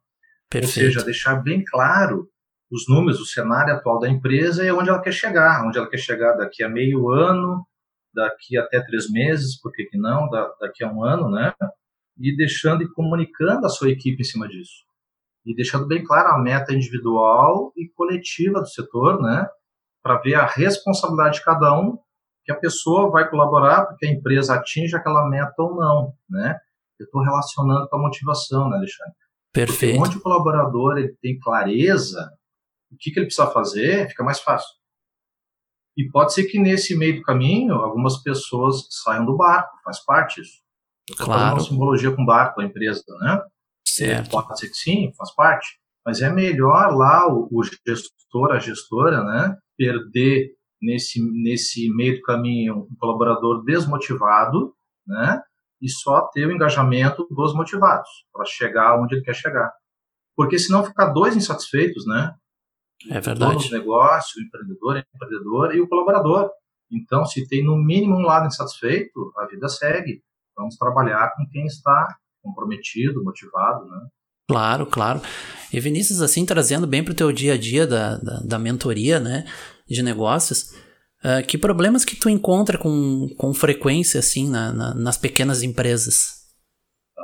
Perfeito. 0.51 0.87
Ou 0.87 0.93
seja, 0.93 1.05
deixar 1.05 1.37
bem 1.43 1.65
claro 1.65 2.29
os 2.71 2.87
números, 2.87 3.19
o 3.21 3.27
cenário 3.27 3.75
atual 3.75 3.99
da 3.99 4.09
empresa 4.09 4.63
e 4.63 4.71
onde 4.71 4.91
ela 4.91 5.01
quer 5.01 5.13
chegar, 5.13 5.67
onde 5.67 5.79
ela 5.79 5.89
quer 5.89 5.99
chegar 5.99 6.35
daqui 6.35 6.63
a 6.63 6.69
meio 6.69 7.11
ano, 7.11 7.67
daqui 8.15 8.59
até 8.59 8.83
três 8.83 9.11
meses, 9.11 9.59
por 9.59 9.73
que, 9.73 9.85
que 9.85 9.97
não, 9.97 10.29
da, 10.29 10.53
daqui 10.61 10.85
a 10.85 10.93
um 10.93 11.03
ano, 11.03 11.31
né? 11.31 11.55
E 12.19 12.37
deixando 12.37 12.83
e 12.83 12.93
comunicando 12.93 13.65
a 13.65 13.71
sua 13.71 13.91
equipe 13.91 14.21
em 14.21 14.25
cima 14.25 14.47
disso. 14.47 14.92
E 15.45 15.55
deixando 15.55 15.87
bem 15.87 16.05
clara 16.05 16.31
a 16.31 16.39
meta 16.39 16.73
individual 16.73 17.73
e 17.77 17.89
coletiva 17.95 18.61
do 18.61 18.69
setor, 18.69 19.21
né? 19.21 19.47
Para 20.03 20.19
ver 20.19 20.35
a 20.35 20.47
responsabilidade 20.47 21.39
de 21.39 21.45
cada 21.45 21.79
um, 21.79 21.99
que 22.45 22.53
a 22.53 22.57
pessoa 22.57 23.11
vai 23.11 23.29
colaborar 23.29 23.87
para 23.87 23.97
que 23.97 24.07
a 24.07 24.11
empresa 24.11 24.55
atinja 24.55 24.99
aquela 24.99 25.29
meta 25.29 25.55
ou 25.59 25.77
não, 25.77 26.15
né? 26.29 26.59
Eu 26.99 27.05
estou 27.05 27.23
relacionando 27.23 27.89
com 27.89 27.97
a 27.97 28.01
motivação, 28.01 28.69
né, 28.69 28.77
Alexandre? 28.77 29.15
Perfeito. 29.53 29.97
Porque 29.97 30.09
onde 30.09 30.19
o 30.19 30.23
colaborador 30.23 30.99
ele 30.99 31.17
tem 31.21 31.39
clareza, 31.39 32.31
o 32.91 32.97
que, 32.99 33.11
que 33.11 33.19
ele 33.19 33.27
precisa 33.27 33.51
fazer, 33.51 34.09
fica 34.09 34.25
mais 34.25 34.41
fácil. 34.41 34.71
E 35.97 36.09
pode 36.09 36.33
ser 36.33 36.45
que 36.45 36.59
nesse 36.59 36.97
meio 36.97 37.17
do 37.17 37.23
caminho 37.23 37.75
algumas 37.75 38.23
pessoas 38.23 38.87
saiam 38.91 39.27
do 39.27 39.37
barco, 39.37 39.71
faz 39.85 40.03
parte 40.05 40.41
disso. 40.41 40.63
claro. 41.19 41.57
uma 41.57 41.61
simbologia 41.61 42.15
com 42.15 42.25
barco 42.25 42.61
da 42.61 42.67
empresa, 42.67 43.03
né? 43.21 43.43
Certo. 43.97 44.31
Pode 44.31 44.59
ser 44.59 44.69
que 44.69 44.77
sim, 44.77 45.13
faz 45.17 45.35
parte. 45.35 45.79
Mas 46.05 46.21
é 46.23 46.31
melhor 46.31 46.95
lá 46.95 47.29
o, 47.29 47.49
o 47.51 47.63
gestor, 47.63 48.53
a 48.53 48.59
gestora, 48.59 49.23
né? 49.23 49.57
Perder 49.77 50.55
nesse, 50.81 51.21
nesse 51.43 51.89
meio 51.95 52.17
do 52.17 52.23
caminho 52.23 52.89
um 52.91 52.97
colaborador 52.99 53.63
desmotivado, 53.65 54.75
né? 55.07 55.43
E 55.81 55.89
só 55.91 56.29
ter 56.33 56.47
o 56.47 56.53
engajamento 56.53 57.27
dos 57.31 57.55
motivados 57.55 58.09
para 58.33 58.45
chegar 58.47 59.01
onde 59.01 59.17
ele 59.17 59.25
quer 59.25 59.35
chegar. 59.35 59.71
Porque 60.35 60.59
senão 60.59 60.85
ficar 60.85 61.07
dois 61.07 61.37
insatisfeitos, 61.37 62.07
né? 62.07 62.35
É 63.11 63.21
verdade. 63.21 63.69
O 63.69 63.71
negócio, 63.71 64.41
o 64.41 64.45
empreendedor, 64.45 64.95
o 64.95 64.99
empreendedor 64.99 65.75
e 65.75 65.81
o 65.81 65.89
colaborador. 65.89 66.51
Então, 66.91 67.25
se 67.25 67.47
tem 67.47 67.65
no 67.65 67.77
mínimo 67.77 68.17
um 68.17 68.23
lado 68.23 68.47
insatisfeito, 68.47 69.33
a 69.37 69.47
vida 69.47 69.69
segue. 69.69 70.23
Vamos 70.57 70.77
trabalhar 70.77 71.33
com 71.35 71.47
quem 71.51 71.67
está 71.67 72.17
comprometido, 72.43 73.23
motivado, 73.23 73.85
né? 73.87 74.07
Claro, 74.49 74.87
claro. 74.87 75.21
E 75.73 75.81
Vinícius, 75.81 76.21
assim, 76.21 76.45
trazendo 76.45 76.87
bem 76.87 77.03
para 77.03 77.13
o 77.13 77.17
teu 77.17 77.33
dia 77.33 77.55
a 77.55 77.59
dia 77.59 77.87
da, 77.87 78.19
da, 78.19 78.41
da 78.41 78.59
mentoria, 78.59 79.19
né, 79.19 79.45
de 79.89 80.03
negócios, 80.03 80.75
uh, 81.25 81.47
que 81.47 81.57
problemas 81.57 82.05
que 82.05 82.17
tu 82.17 82.29
encontra 82.29 82.77
com, 82.77 83.29
com 83.39 83.55
frequência, 83.55 84.21
assim, 84.21 84.51
na, 84.51 84.73
na, 84.73 84.95
nas 84.95 85.17
pequenas 85.17 85.63
empresas? 85.63 86.43
Tá. 87.15 87.23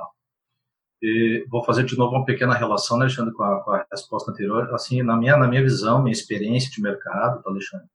E 1.03 1.45
vou 1.51 1.63
fazer 1.65 1.85
de 1.85 1.99
novo 1.99 2.17
uma 2.17 2.25
pequena 2.25 2.55
relação, 2.55 2.97
né, 2.97 3.05
Alexandre, 3.05 3.35
com 3.35 3.43
a, 3.43 3.63
com 3.63 3.73
a, 3.73 3.87
resposta 3.93 4.31
anterior. 4.31 4.73
Assim, 4.73 5.03
na 5.03 5.17
minha, 5.17 5.37
na 5.37 5.47
minha 5.47 5.63
visão, 5.63 6.03
minha 6.03 6.13
experiência 6.13 6.71
de 6.71 6.81
mercado, 6.81 7.43
tá, 7.43 7.51
Alexandre, 7.51 7.89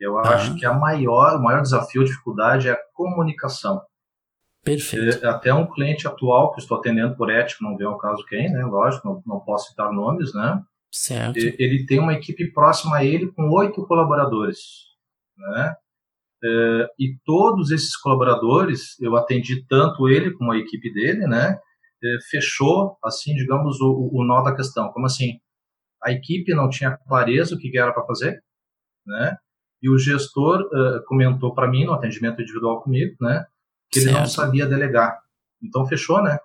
eu 0.00 0.16
acho 0.18 0.56
que 0.56 0.64
a 0.64 0.72
maior, 0.72 1.36
o 1.36 1.42
maior 1.42 1.60
desafio, 1.60 2.04
dificuldade 2.04 2.68
é 2.68 2.72
a 2.72 2.80
comunicação. 2.92 3.82
Perfeito. 4.64 5.26
Até 5.26 5.52
um 5.52 5.66
cliente 5.66 6.06
atual 6.06 6.52
que 6.52 6.60
estou 6.60 6.78
atendendo 6.78 7.16
por 7.16 7.30
ética, 7.30 7.64
não 7.64 7.76
vê 7.76 7.86
o 7.86 7.96
caso 7.96 8.24
quem, 8.26 8.50
né? 8.50 8.64
Lógico, 8.64 9.08
não, 9.08 9.22
não 9.26 9.40
posso 9.40 9.70
citar 9.70 9.92
nomes, 9.92 10.34
né? 10.34 10.62
Certo. 10.90 11.38
Ele 11.38 11.84
tem 11.86 11.98
uma 11.98 12.14
equipe 12.14 12.50
próxima 12.52 12.96
a 12.96 13.04
ele 13.04 13.30
com 13.32 13.50
oito 13.50 13.86
colaboradores, 13.86 14.58
né? 15.36 15.74
É, 16.42 16.88
e 16.98 17.16
todos 17.24 17.70
esses 17.70 17.96
colaboradores, 17.96 18.98
eu 19.00 19.16
atendi 19.16 19.66
tanto 19.66 20.08
ele 20.08 20.32
como 20.32 20.52
a 20.52 20.58
equipe 20.58 20.92
dele, 20.92 21.26
né? 21.26 21.58
É, 22.02 22.16
fechou, 22.30 22.96
assim, 23.04 23.34
digamos, 23.34 23.80
o, 23.80 24.10
o 24.12 24.24
nó 24.24 24.42
da 24.42 24.54
questão. 24.54 24.90
Como 24.92 25.06
assim? 25.06 25.40
A 26.02 26.12
equipe 26.12 26.54
não 26.54 26.70
tinha 26.70 26.96
clareza 26.96 27.54
o 27.54 27.58
que 27.58 27.76
era 27.76 27.92
para 27.92 28.06
fazer, 28.06 28.40
né? 29.04 29.36
E 29.82 29.90
o 29.90 29.98
gestor 29.98 30.60
uh, 30.60 31.04
comentou 31.06 31.54
para 31.54 31.68
mim 31.68 31.84
no 31.84 31.92
atendimento 31.92 32.40
individual 32.40 32.82
comigo, 32.82 33.16
né? 33.20 33.44
Que 33.90 34.00
ele 34.00 34.12
não 34.12 34.26
sabia 34.26 34.66
delegar. 34.66 35.18
Então 35.62 35.86
fechou, 35.86 36.22
né? 36.22 36.38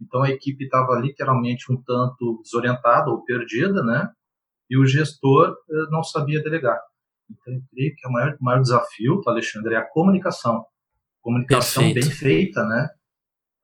Então 0.00 0.22
a 0.22 0.30
equipe 0.30 0.64
estava 0.64 0.98
literalmente 0.98 1.72
um 1.72 1.80
tanto 1.82 2.40
desorientada 2.42 3.10
ou 3.10 3.24
perdida, 3.24 3.82
né? 3.82 4.10
E 4.68 4.78
o 4.78 4.86
gestor 4.86 5.56
eh, 5.70 5.90
não 5.90 6.02
sabia 6.02 6.42
delegar. 6.42 6.80
Então 7.30 7.54
eu 7.54 7.62
creio 7.70 7.94
que 7.96 8.08
o 8.08 8.12
maior, 8.12 8.36
maior 8.40 8.60
desafio, 8.60 9.20
tá, 9.22 9.30
Alexandre, 9.30 9.74
é 9.74 9.78
a 9.78 9.88
comunicação. 9.88 10.64
Comunicação 11.22 11.82
Perfeito. 11.82 12.06
bem 12.06 12.16
feita, 12.16 12.64
né? 12.66 12.88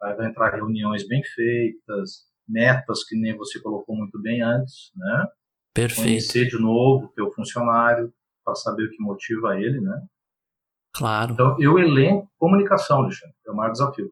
Aí 0.02 0.14
vai 0.14 0.28
entrar 0.28 0.54
reuniões 0.54 1.06
bem 1.06 1.22
feitas, 1.22 2.26
metas 2.48 3.04
que 3.04 3.16
nem 3.16 3.36
você 3.36 3.60
colocou 3.60 3.94
muito 3.94 4.20
bem 4.20 4.42
antes, 4.42 4.90
né? 4.96 5.26
Perfeito. 5.74 6.06
Conhecer 6.06 6.46
de 6.46 6.58
novo 6.58 7.06
o 7.06 7.12
teu 7.12 7.30
funcionário 7.32 8.12
para 8.44 8.54
saber 8.54 8.84
o 8.84 8.90
que 8.90 9.02
motiva 9.02 9.56
ele, 9.58 9.80
né? 9.80 10.02
Claro. 10.92 11.34
Então, 11.34 11.56
eu 11.58 11.78
elenco 11.78 12.28
comunicação, 12.38 13.00
Alexandre, 13.00 13.34
é 13.46 13.50
o 13.50 13.56
maior 13.56 13.72
desafio. 13.72 14.10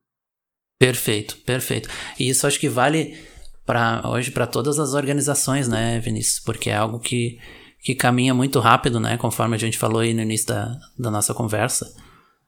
Perfeito, 0.79 1.37
perfeito. 1.39 1.89
E 2.19 2.29
isso 2.29 2.47
acho 2.47 2.61
que 2.61 2.69
vale 2.69 3.19
para 3.67 4.09
hoje 4.09 4.31
para 4.31 4.47
todas 4.47 4.79
as 4.79 4.95
organizações, 4.95 5.69
né, 5.69 5.99
Vinícius? 5.99 6.41
Porque 6.41 6.71
é 6.71 6.77
algo 6.77 6.99
que, 7.01 7.39
que 7.83 7.95
caminha 7.95 8.33
muito 8.33 8.61
rápido, 8.61 9.01
né? 9.01 9.17
Conforme 9.17 9.57
a 9.57 9.59
gente 9.59 9.77
falou 9.77 10.01
aí 10.01 10.15
no 10.15 10.23
início 10.23 10.47
da, 10.47 10.77
da 10.99 11.11
nossa 11.11 11.35
conversa. 11.35 11.85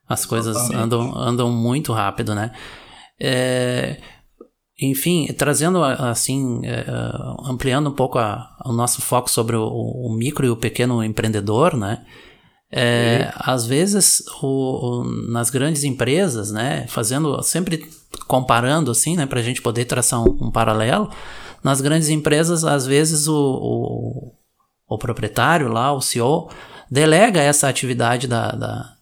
As 0.08 0.20
Exatamente. 0.20 0.28
coisas 0.28 0.70
andam, 0.70 1.18
andam 1.18 1.50
muito 1.50 1.92
rápido, 1.92 2.34
né? 2.34 2.52
É, 3.20 4.00
enfim, 4.80 5.26
trazendo 5.36 5.84
assim, 5.84 6.62
é, 6.64 6.86
ampliando 7.44 7.90
um 7.90 7.94
pouco 7.94 8.18
a, 8.18 8.56
o 8.64 8.72
nosso 8.72 9.02
foco 9.02 9.30
sobre 9.30 9.56
o, 9.56 9.66
o 9.66 10.14
micro 10.16 10.46
e 10.46 10.50
o 10.50 10.56
pequeno 10.56 11.04
empreendedor, 11.04 11.76
né? 11.76 12.04
É, 12.72 13.32
às 13.34 13.66
vezes, 13.66 14.22
o, 14.40 14.46
o, 15.00 15.04
nas 15.04 15.50
grandes 15.50 15.82
empresas, 15.82 16.52
né, 16.52 16.86
fazendo, 16.86 17.42
sempre 17.42 17.90
comparando 18.28 18.92
assim, 18.92 19.16
né, 19.16 19.26
para 19.26 19.40
a 19.40 19.42
gente 19.42 19.60
poder 19.60 19.86
traçar 19.86 20.20
um, 20.20 20.46
um, 20.46 20.50
paralelo, 20.52 21.10
nas 21.64 21.80
grandes 21.80 22.08
empresas, 22.08 22.64
às 22.64 22.86
vezes 22.86 23.26
o, 23.26 24.32
o, 24.88 24.98
proprietário 24.98 25.68
lá, 25.68 25.92
o 25.92 26.00
CEO, 26.00 26.48
delega 26.88 27.40
essa 27.40 27.68
atividade 27.68 28.28
da, 28.28 28.52
da, 28.52 28.94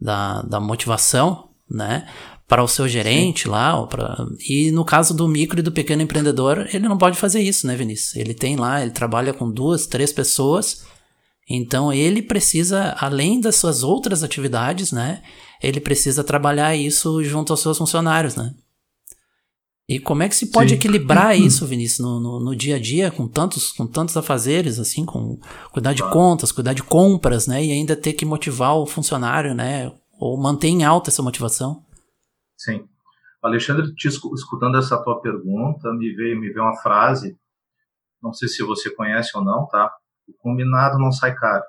da, 0.00 0.42
da 0.42 0.60
motivação, 0.60 1.48
né, 1.70 2.08
para 2.48 2.62
o 2.62 2.68
seu 2.68 2.88
gerente 2.88 3.44
Sim. 3.44 3.50
lá, 3.50 3.86
pra, 3.86 4.26
e 4.48 4.72
no 4.72 4.84
caso 4.84 5.14
do 5.14 5.28
micro 5.28 5.60
e 5.60 5.62
do 5.62 5.70
pequeno 5.70 6.02
empreendedor, 6.02 6.68
ele 6.72 6.88
não 6.88 6.98
pode 6.98 7.16
fazer 7.16 7.40
isso, 7.40 7.68
né, 7.68 7.76
Vinícius? 7.76 8.16
Ele 8.16 8.34
tem 8.34 8.56
lá, 8.56 8.82
ele 8.82 8.90
trabalha 8.90 9.32
com 9.32 9.48
duas, 9.48 9.86
três 9.86 10.12
pessoas 10.12 10.82
então 11.48 11.92
ele 11.92 12.22
precisa, 12.22 12.96
além 12.98 13.40
das 13.40 13.56
suas 13.56 13.82
outras 13.82 14.22
atividades, 14.22 14.92
né? 14.92 15.22
Ele 15.62 15.80
precisa 15.80 16.24
trabalhar 16.24 16.74
isso 16.74 17.22
junto 17.22 17.52
aos 17.52 17.60
seus 17.60 17.78
funcionários, 17.78 18.36
né? 18.36 18.54
E 19.88 19.98
como 19.98 20.22
é 20.22 20.28
que 20.28 20.36
se 20.36 20.50
pode 20.50 20.70
Sim. 20.70 20.76
equilibrar 20.76 21.36
isso, 21.36 21.66
Vinícius, 21.66 21.98
no, 21.98 22.20
no, 22.20 22.40
no, 22.40 22.56
dia 22.56 22.76
a 22.76 22.78
dia, 22.78 23.10
com 23.10 23.26
tantos, 23.28 23.72
com 23.72 23.86
tantos 23.86 24.16
afazeres, 24.16 24.78
assim, 24.78 25.04
com 25.04 25.38
cuidar 25.72 25.92
de 25.92 26.02
contas, 26.08 26.52
cuidar 26.52 26.72
de 26.72 26.82
compras, 26.82 27.46
né? 27.46 27.62
E 27.64 27.72
ainda 27.72 27.96
ter 27.96 28.12
que 28.12 28.24
motivar 28.24 28.76
o 28.76 28.86
funcionário, 28.86 29.54
né? 29.54 29.92
Ou 30.18 30.40
manter 30.40 30.68
em 30.68 30.84
alta 30.84 31.10
essa 31.10 31.22
motivação? 31.22 31.84
Sim. 32.56 32.84
Alexandre, 33.42 33.92
te 33.94 34.06
escutando 34.06 34.78
essa 34.78 34.96
tua 35.02 35.20
pergunta, 35.20 35.92
me 35.92 36.14
veio, 36.14 36.40
me 36.40 36.48
veio 36.48 36.64
uma 36.64 36.80
frase, 36.80 37.36
não 38.22 38.32
sei 38.32 38.48
se 38.48 38.62
você 38.62 38.88
conhece 38.88 39.36
ou 39.36 39.44
não, 39.44 39.66
tá? 39.66 39.92
O 40.28 40.32
combinado 40.38 40.98
não 40.98 41.12
sai 41.12 41.34
caro. 41.34 41.64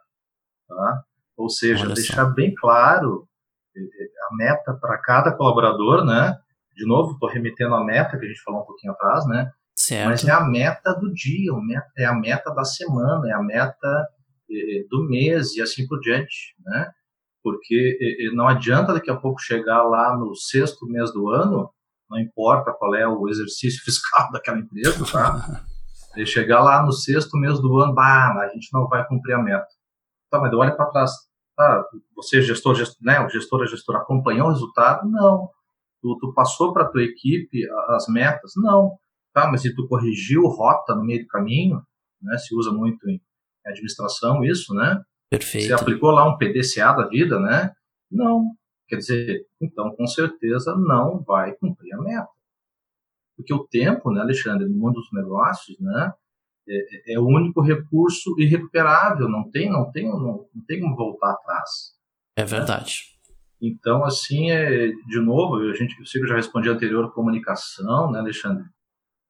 Tá? 0.67 1.03
Ou 1.38 1.50
seja, 1.50 1.86
Olha 1.86 1.95
deixar 1.95 2.25
só. 2.25 2.33
bem 2.33 2.53
claro 2.53 3.27
eh, 3.75 3.81
eh, 3.81 4.10
a 4.31 4.36
meta 4.36 4.74
para 4.74 4.98
cada 5.00 5.31
colaborador, 5.31 6.05
né? 6.05 6.38
De 6.75 6.86
novo, 6.86 7.13
estou 7.13 7.29
remetendo 7.29 7.75
a 7.75 7.83
meta 7.83 8.17
que 8.17 8.25
a 8.25 8.27
gente 8.27 8.41
falou 8.41 8.62
um 8.62 8.65
pouquinho 8.65 8.93
atrás, 8.93 9.25
né? 9.27 9.51
Certo. 9.75 10.10
Mas 10.10 10.24
é 10.25 10.31
a 10.31 10.45
meta 10.45 10.93
do 10.93 11.12
dia, 11.13 11.51
é 11.98 12.05
a 12.05 12.13
meta 12.13 12.53
da 12.53 12.63
semana, 12.63 13.27
é 13.29 13.33
a 13.33 13.41
meta 13.41 14.07
eh, 14.50 14.86
do 14.89 15.07
mês 15.07 15.55
e 15.55 15.62
assim 15.62 15.88
por 15.88 16.00
diante, 16.00 16.55
né? 16.63 16.91
Porque 17.43 17.98
não 18.33 18.48
adianta 18.48 18.93
daqui 18.93 19.12
a 19.12 19.17
pouco 19.17 19.41
chegar 19.41 19.83
lá 19.83 20.15
no 20.15 20.33
sexto 20.33 20.88
mês 20.88 21.12
do 21.12 21.29
ano, 21.29 21.69
não 22.10 22.19
importa 22.19 22.72
qual 22.72 22.95
é 22.95 23.07
o 23.07 23.27
exercício 23.27 23.81
fiscal 23.83 24.31
daquela 24.31 24.60
empresa, 24.60 25.05
tá? 25.12 25.65
E 26.15 26.25
chegar 26.25 26.62
lá 26.62 26.84
no 26.84 26.91
sexto 26.91 27.38
mês 27.38 27.60
do 27.60 27.77
ano, 27.79 27.93
bah, 27.93 28.34
a 28.39 28.50
gente 28.50 28.70
não 28.72 28.88
vai 28.88 29.05
cumprir 29.08 29.34
a 29.34 29.41
meta. 29.41 29.67
Tá, 30.29 30.39
mas 30.39 30.53
olha 30.53 30.75
para 30.75 30.86
trás. 30.88 31.12
Tá, 31.55 31.86
você, 32.15 32.41
gestor, 32.41 32.75
gestor, 32.75 32.98
né, 33.01 33.20
o 33.20 33.29
gestor, 33.29 33.62
a 33.62 33.65
gestora, 33.65 34.00
acompanhou 34.00 34.48
o 34.48 34.51
resultado? 34.51 35.10
Não. 35.10 35.50
Tu, 36.01 36.17
tu 36.20 36.34
passou 36.34 36.74
para 36.74 36.84
a 36.84 36.89
tua 36.89 37.03
equipe 37.03 37.67
as 37.89 38.08
metas? 38.08 38.51
Não. 38.58 38.98
Tá, 39.34 39.50
mas 39.50 39.62
se 39.62 39.74
tu 39.75 39.88
corrigiu 39.88 40.43
rota 40.48 40.96
no 40.96 41.03
meio 41.03 41.24
do 41.24 41.27
caminho, 41.27 41.82
né, 42.22 42.38
se 42.38 42.55
usa 42.55 42.72
muito 42.72 43.10
em 43.10 43.20
administração 43.65 44.43
isso, 44.43 44.74
né? 44.74 45.01
Perfeito. 45.29 45.67
Você 45.67 45.74
aplicou 45.74 46.12
lá 46.12 46.27
um 46.27 46.38
PDCA 46.38 46.93
da 46.93 47.08
vida, 47.08 47.39
né? 47.39 47.72
Não. 48.12 48.51
Quer 48.88 48.98
dizer, 48.98 49.48
então 49.60 49.96
com 49.96 50.05
certeza 50.05 50.75
não 50.75 51.24
vai 51.24 51.53
cumprir 51.53 51.93
a 51.93 52.01
meta. 52.01 52.27
Porque 53.35 53.53
o 53.53 53.65
tempo, 53.67 54.11
né, 54.11 54.21
Alexandre, 54.21 54.67
no 54.67 54.75
mundo 54.75 54.95
dos 54.95 55.11
negócios, 55.11 55.77
né, 55.79 56.13
é, 56.67 57.13
é, 57.13 57.19
o 57.19 57.25
único 57.25 57.61
recurso 57.61 58.35
irrecuperável, 58.39 59.27
não 59.27 59.49
tem, 59.49 59.69
não 59.69 59.91
tem, 59.91 60.07
não, 60.07 60.47
não 60.53 60.65
tem 60.65 60.79
como 60.79 60.95
voltar 60.95 61.31
atrás. 61.31 61.69
É 62.35 62.45
verdade. 62.45 63.03
Né? 63.07 63.13
Então, 63.69 64.03
assim, 64.03 64.51
é, 64.51 64.87
de 64.87 65.19
novo, 65.19 65.55
a 65.55 65.73
gente, 65.73 65.97
eu 65.99 66.05
sei 66.05 66.19
que 66.19 66.25
eu 66.25 66.29
já 66.29 66.35
respondi 66.35 66.69
anterior, 66.69 67.13
comunicação, 67.13 68.11
né, 68.11 68.19
Alexandre? 68.19 68.65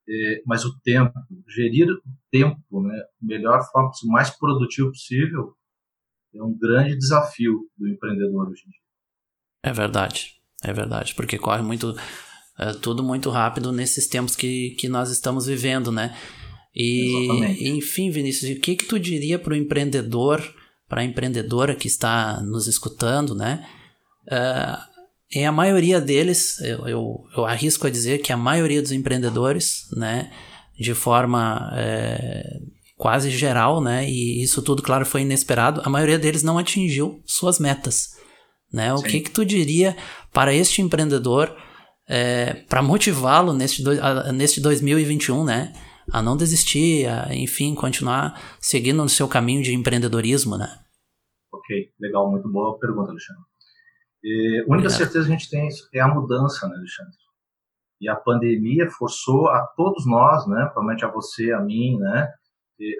É, 0.09 0.41
mas 0.45 0.65
o 0.65 0.77
tempo, 0.81 1.13
gerir 1.47 1.87
o 1.87 2.01
tempo, 2.31 2.81
né, 2.81 2.99
melhor 3.21 3.61
forma, 3.71 3.89
o 4.03 4.07
mais 4.11 4.29
produtivo 4.31 4.89
possível, 4.89 5.55
é 6.35 6.43
um 6.43 6.57
grande 6.57 6.97
desafio 6.97 7.69
do 7.77 7.87
empreendedor 7.87 8.49
hoje 8.49 8.63
em 8.65 8.69
dia. 8.71 8.79
É 9.65 9.71
verdade, 9.71 10.41
é 10.63 10.73
verdade, 10.73 11.15
porque 11.15 11.37
corre 11.37 11.61
muito 11.61 11.93
é 12.57 12.73
tudo 12.73 13.03
muito 13.03 13.29
rápido 13.29 13.71
nesses 13.71 14.07
tempos 14.07 14.35
que, 14.35 14.71
que 14.71 14.87
nós 14.87 15.09
estamos 15.09 15.47
vivendo, 15.47 15.91
né? 15.91 16.15
E, 16.75 17.25
Exatamente. 17.25 17.67
enfim, 17.69 18.09
Vinícius, 18.09 18.57
o 18.57 18.59
que, 18.59 18.75
que 18.75 18.85
tu 18.85 18.99
diria 18.99 19.37
para 19.37 19.53
o 19.53 19.55
empreendedor, 19.55 20.43
para 20.87 21.01
a 21.01 21.03
empreendedora 21.03 21.75
que 21.75 21.87
está 21.87 22.41
nos 22.41 22.67
escutando, 22.67 23.35
né? 23.35 23.67
Uh, 24.27 24.93
em 25.35 25.45
a 25.47 25.51
maioria 25.51 25.99
deles, 25.99 26.59
eu, 26.61 26.87
eu, 26.87 27.25
eu, 27.35 27.45
arrisco 27.45 27.87
a 27.87 27.89
dizer 27.89 28.19
que 28.19 28.31
a 28.31 28.37
maioria 28.37 28.81
dos 28.81 28.91
empreendedores, 28.91 29.87
né, 29.91 30.31
de 30.79 30.93
forma 30.93 31.71
é, 31.75 32.59
quase 32.95 33.31
geral, 33.31 33.81
né? 33.81 34.07
E 34.07 34.43
isso 34.43 34.61
tudo, 34.61 34.83
claro, 34.83 35.05
foi 35.05 35.21
inesperado. 35.21 35.81
A 35.83 35.89
maioria 35.89 36.19
deles 36.19 36.43
não 36.43 36.59
atingiu 36.59 37.19
suas 37.25 37.57
metas, 37.57 38.09
né? 38.71 38.93
O 38.93 39.01
que 39.01 39.21
que 39.21 39.31
tu 39.31 39.43
diria 39.43 39.97
para 40.31 40.53
este 40.53 40.81
empreendedor 40.81 41.55
é, 42.13 42.53
para 42.69 42.83
motivá-lo 42.83 43.53
neste, 43.53 43.83
do, 43.83 43.91
neste 44.31 44.61
2021, 44.61 45.43
né? 45.43 45.73
A 46.11 46.21
não 46.21 46.37
desistir, 46.37 47.07
a, 47.07 47.33
enfim, 47.33 47.73
continuar 47.73 48.39
seguindo 48.61 49.01
no 49.01 49.09
seu 49.09 49.27
caminho 49.27 49.63
de 49.63 49.73
empreendedorismo, 49.73 50.55
né? 50.55 50.67
Ok, 51.51 51.89
legal, 51.99 52.29
muito 52.29 52.47
boa 52.51 52.77
pergunta, 52.77 53.09
Alexandre. 53.09 53.41
E, 54.23 54.63
a 54.63 54.71
única 54.71 54.91
certeza 54.91 55.25
que 55.25 55.33
a 55.33 55.37
gente 55.37 55.49
tem 55.49 55.67
é 55.91 56.01
a 56.01 56.07
mudança, 56.07 56.67
né, 56.67 56.75
Alexandre? 56.75 57.13
E 57.99 58.07
a 58.07 58.15
pandemia 58.15 58.91
forçou 58.91 59.47
a 59.47 59.65
todos 59.75 60.05
nós, 60.05 60.45
né, 60.47 60.65
provavelmente 60.65 61.03
a 61.05 61.09
você, 61.09 61.51
a 61.51 61.59
mim, 61.61 61.97
né, 61.97 62.31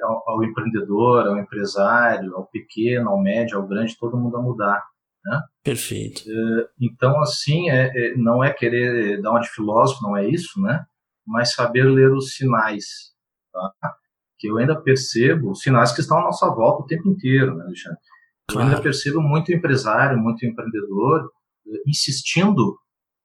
ao, 0.02 0.24
ao, 0.28 0.44
empreendedor, 0.44 1.28
ao 1.28 1.38
empresário, 1.38 2.36
ao 2.36 2.48
pequeno, 2.48 3.10
ao 3.10 3.22
médio, 3.22 3.60
ao 3.60 3.68
grande, 3.68 3.98
todo 4.00 4.18
mundo 4.18 4.38
a 4.38 4.42
mudar. 4.42 4.84
Né? 5.26 5.42
Perfeito. 5.64 6.24
É, 6.28 6.68
então, 6.80 7.20
assim, 7.22 7.70
é, 7.70 7.92
é, 7.96 8.18
não 8.18 8.44
é 8.44 8.52
querer 8.52 9.22
dar 9.22 9.32
uma 9.32 9.40
de 9.40 9.50
filósofo, 9.50 10.04
não 10.04 10.18
é 10.18 10.28
isso, 10.28 10.62
né? 10.62 10.86
Mas 11.26 11.54
saber 11.54 11.84
ler 11.84 12.12
os 12.12 12.36
sinais, 12.36 13.14
tá? 13.52 13.96
Que 14.38 14.48
eu 14.48 14.58
ainda 14.58 14.80
percebo 14.80 15.52
os 15.52 15.62
sinais 15.62 15.94
que 15.94 16.02
estão 16.02 16.20
à 16.20 16.24
nossa 16.24 16.50
volta 16.50 16.84
o 16.84 16.86
tempo 16.86 17.08
inteiro, 17.08 17.56
né, 17.56 17.64
Alexandre? 17.64 18.00
Claro. 18.50 18.68
Eu 18.68 18.72
ainda 18.72 18.84
percebo 18.84 19.22
muito 19.22 19.54
empresário, 19.54 20.20
muito 20.20 20.46
empreendedor 20.46 21.32
eh, 21.66 21.82
insistindo 21.88 22.78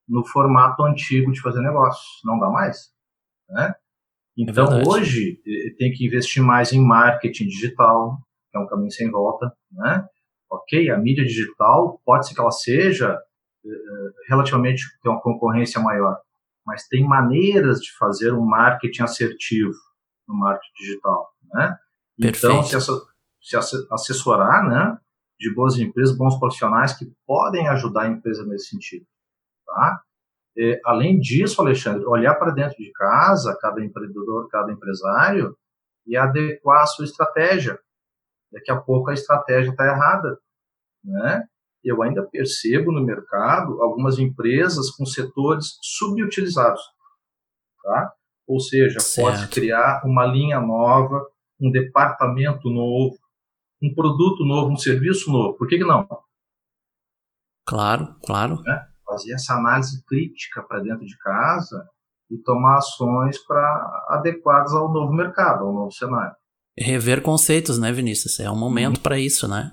no 0.09 0.25
formato 0.25 0.85
antigo 0.85 1.33
de 1.33 1.41
fazer 1.41 1.61
negócio. 1.61 2.03
Não 2.25 2.39
dá 2.39 2.49
mais, 2.49 2.93
né? 3.49 3.75
Então, 4.37 4.79
é 4.79 4.87
hoje, 4.87 5.41
eh, 5.45 5.75
tem 5.77 5.91
que 5.91 6.07
investir 6.07 6.41
mais 6.41 6.73
em 6.73 6.81
marketing 6.81 7.49
digital, 7.49 8.17
que 8.53 8.57
é 8.57 8.61
um 8.61 8.69
caminho 8.69 8.93
sem 8.93 9.11
volta, 9.11 9.53
né? 9.73 10.07
Ok, 10.51 10.91
a 10.91 10.97
mídia 10.97 11.25
digital 11.25 12.01
pode 12.05 12.27
ser 12.27 12.35
que 12.35 12.41
ela 12.41 12.51
seja 12.51 13.19
eh, 13.65 14.11
relativamente 14.29 14.85
tem 15.03 15.13
uma 15.13 15.21
concorrência 15.21 15.81
maior, 15.81 16.19
mas 16.67 16.87
tem 16.87 17.07
maneiras 17.07 17.81
de 17.81 17.97
fazer 17.97 18.33
um 18.33 18.45
marketing 18.45 19.03
assertivo 19.03 19.75
no 20.27 20.35
marketing 20.37 20.73
digital, 20.79 21.29
né? 21.53 21.77
Então, 22.19 22.63
se, 22.63 22.77
se 23.41 23.57
assessorar, 23.91 24.69
né, 24.69 24.99
de 25.39 25.55
boas 25.55 25.79
empresas, 25.79 26.17
bons 26.17 26.39
profissionais 26.39 26.93
que 26.93 27.11
podem 27.27 27.69
ajudar 27.69 28.03
a 28.03 28.09
empresa 28.09 28.45
nesse 28.45 28.71
sentido, 28.71 29.07
tá? 29.67 30.03
E, 30.57 30.81
além 30.85 31.21
disso, 31.21 31.63
Alexandre, 31.63 32.05
olhar 32.05 32.35
para 32.35 32.51
dentro 32.51 32.77
de 32.77 32.91
casa, 32.93 33.57
cada 33.61 33.83
empreendedor, 33.85 34.49
cada 34.49 34.73
empresário, 34.73 35.57
e 36.05 36.17
adequar 36.17 36.83
a 36.83 36.87
sua 36.87 37.05
estratégia. 37.05 37.79
Daqui 38.53 38.71
a 38.71 38.81
pouco 38.81 39.11
a 39.11 39.15
estratégia 39.15 39.71
está 39.71 39.85
errada, 39.85 40.39
né? 41.05 41.45
Eu 41.85 42.03
ainda 42.03 42.27
percebo 42.27 42.91
no 42.91 43.05
mercado 43.05 43.81
algumas 43.83 44.19
empresas 44.19 44.91
com 44.91 45.07
setores 45.07 45.79
subutilizados, 45.81 46.81
tá? 47.83 48.13
Ou 48.47 48.59
seja, 48.59 48.99
pode 49.15 49.49
criar 49.49 50.03
uma 50.05 50.27
linha 50.27 50.59
nova, 50.61 51.25
um 51.61 51.71
departamento 51.71 52.69
novo, 52.71 53.19
um 53.83 53.95
produto 53.95 54.45
novo, 54.45 54.73
um 54.73 54.77
serviço 54.77 55.31
novo. 55.31 55.57
Por 55.57 55.69
que, 55.69 55.79
que 55.79 55.85
não? 55.85 56.09
Claro, 57.67 58.17
claro. 58.25 58.61
Né? 58.63 58.89
Fazer 59.05 59.35
essa 59.35 59.55
análise 59.55 60.03
crítica 60.07 60.63
para 60.63 60.81
dentro 60.81 61.05
de 61.05 61.17
casa 61.19 61.87
e 62.31 62.39
tomar 62.39 62.79
ações 62.79 63.39
para 63.47 64.07
adequadas 64.09 64.73
ao 64.73 64.93
novo 64.93 65.13
mercado, 65.13 65.65
ao 65.65 65.73
novo 65.73 65.93
cenário. 65.93 66.35
Rever 66.81 67.23
conceitos, 67.23 67.79
né, 67.79 67.93
Vinícius? 67.93 68.39
É 68.41 68.51
um 68.51 68.59
momento 68.59 68.97
uhum. 68.97 69.03
para 69.03 69.19
isso, 69.19 69.49
né? 69.49 69.73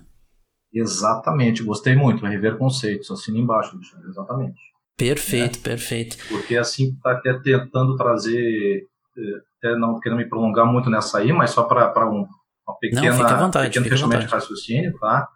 Exatamente, 0.73 1.63
gostei 1.63 1.95
muito. 1.95 2.25
Rever 2.25 2.57
conceitos, 2.57 3.09
assina 3.09 3.37
embaixo, 3.37 3.79
exatamente. 4.09 4.59
Perfeito, 4.97 5.59
é. 5.59 5.61
perfeito. 5.61 6.17
Porque 6.27 6.57
assim 6.57 6.93
está 6.93 7.11
até 7.11 7.33
tentando 7.39 7.95
trazer, 7.95 8.83
eh, 9.17 9.41
até 9.57 9.77
não 9.77 9.99
querendo 9.99 10.17
me 10.17 10.27
prolongar 10.27 10.65
muito 10.65 10.89
nessa 10.89 11.19
aí, 11.19 11.31
mas 11.31 11.51
só 11.51 11.63
para 11.63 12.09
um, 12.09 12.25
uma 12.67 12.77
pequena, 12.79 13.01
Não, 13.01 13.17
fica 13.17 13.33
à 13.33 13.37
vontade, 13.37 13.67
pequeno 13.67 13.85
fechamento 13.85 14.25
de 14.25 14.31
raciocínio, 14.31 14.97
tá? 14.99 15.27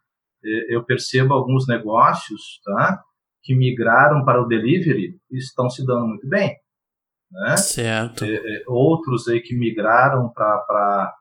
Eu 0.69 0.86
percebo 0.86 1.34
alguns 1.34 1.67
negócios, 1.67 2.62
tá? 2.63 3.01
Que 3.43 3.53
migraram 3.53 4.23
para 4.23 4.41
o 4.41 4.47
delivery 4.47 5.17
e 5.29 5.38
estão 5.38 5.69
se 5.69 5.86
dando 5.86 6.08
muito 6.08 6.27
bem, 6.27 6.55
né? 7.32 7.58
Certo. 7.58 8.25
outros 8.67 9.27
aí 9.27 9.41
que 9.41 9.58
migraram 9.58 10.29
para, 10.29 11.13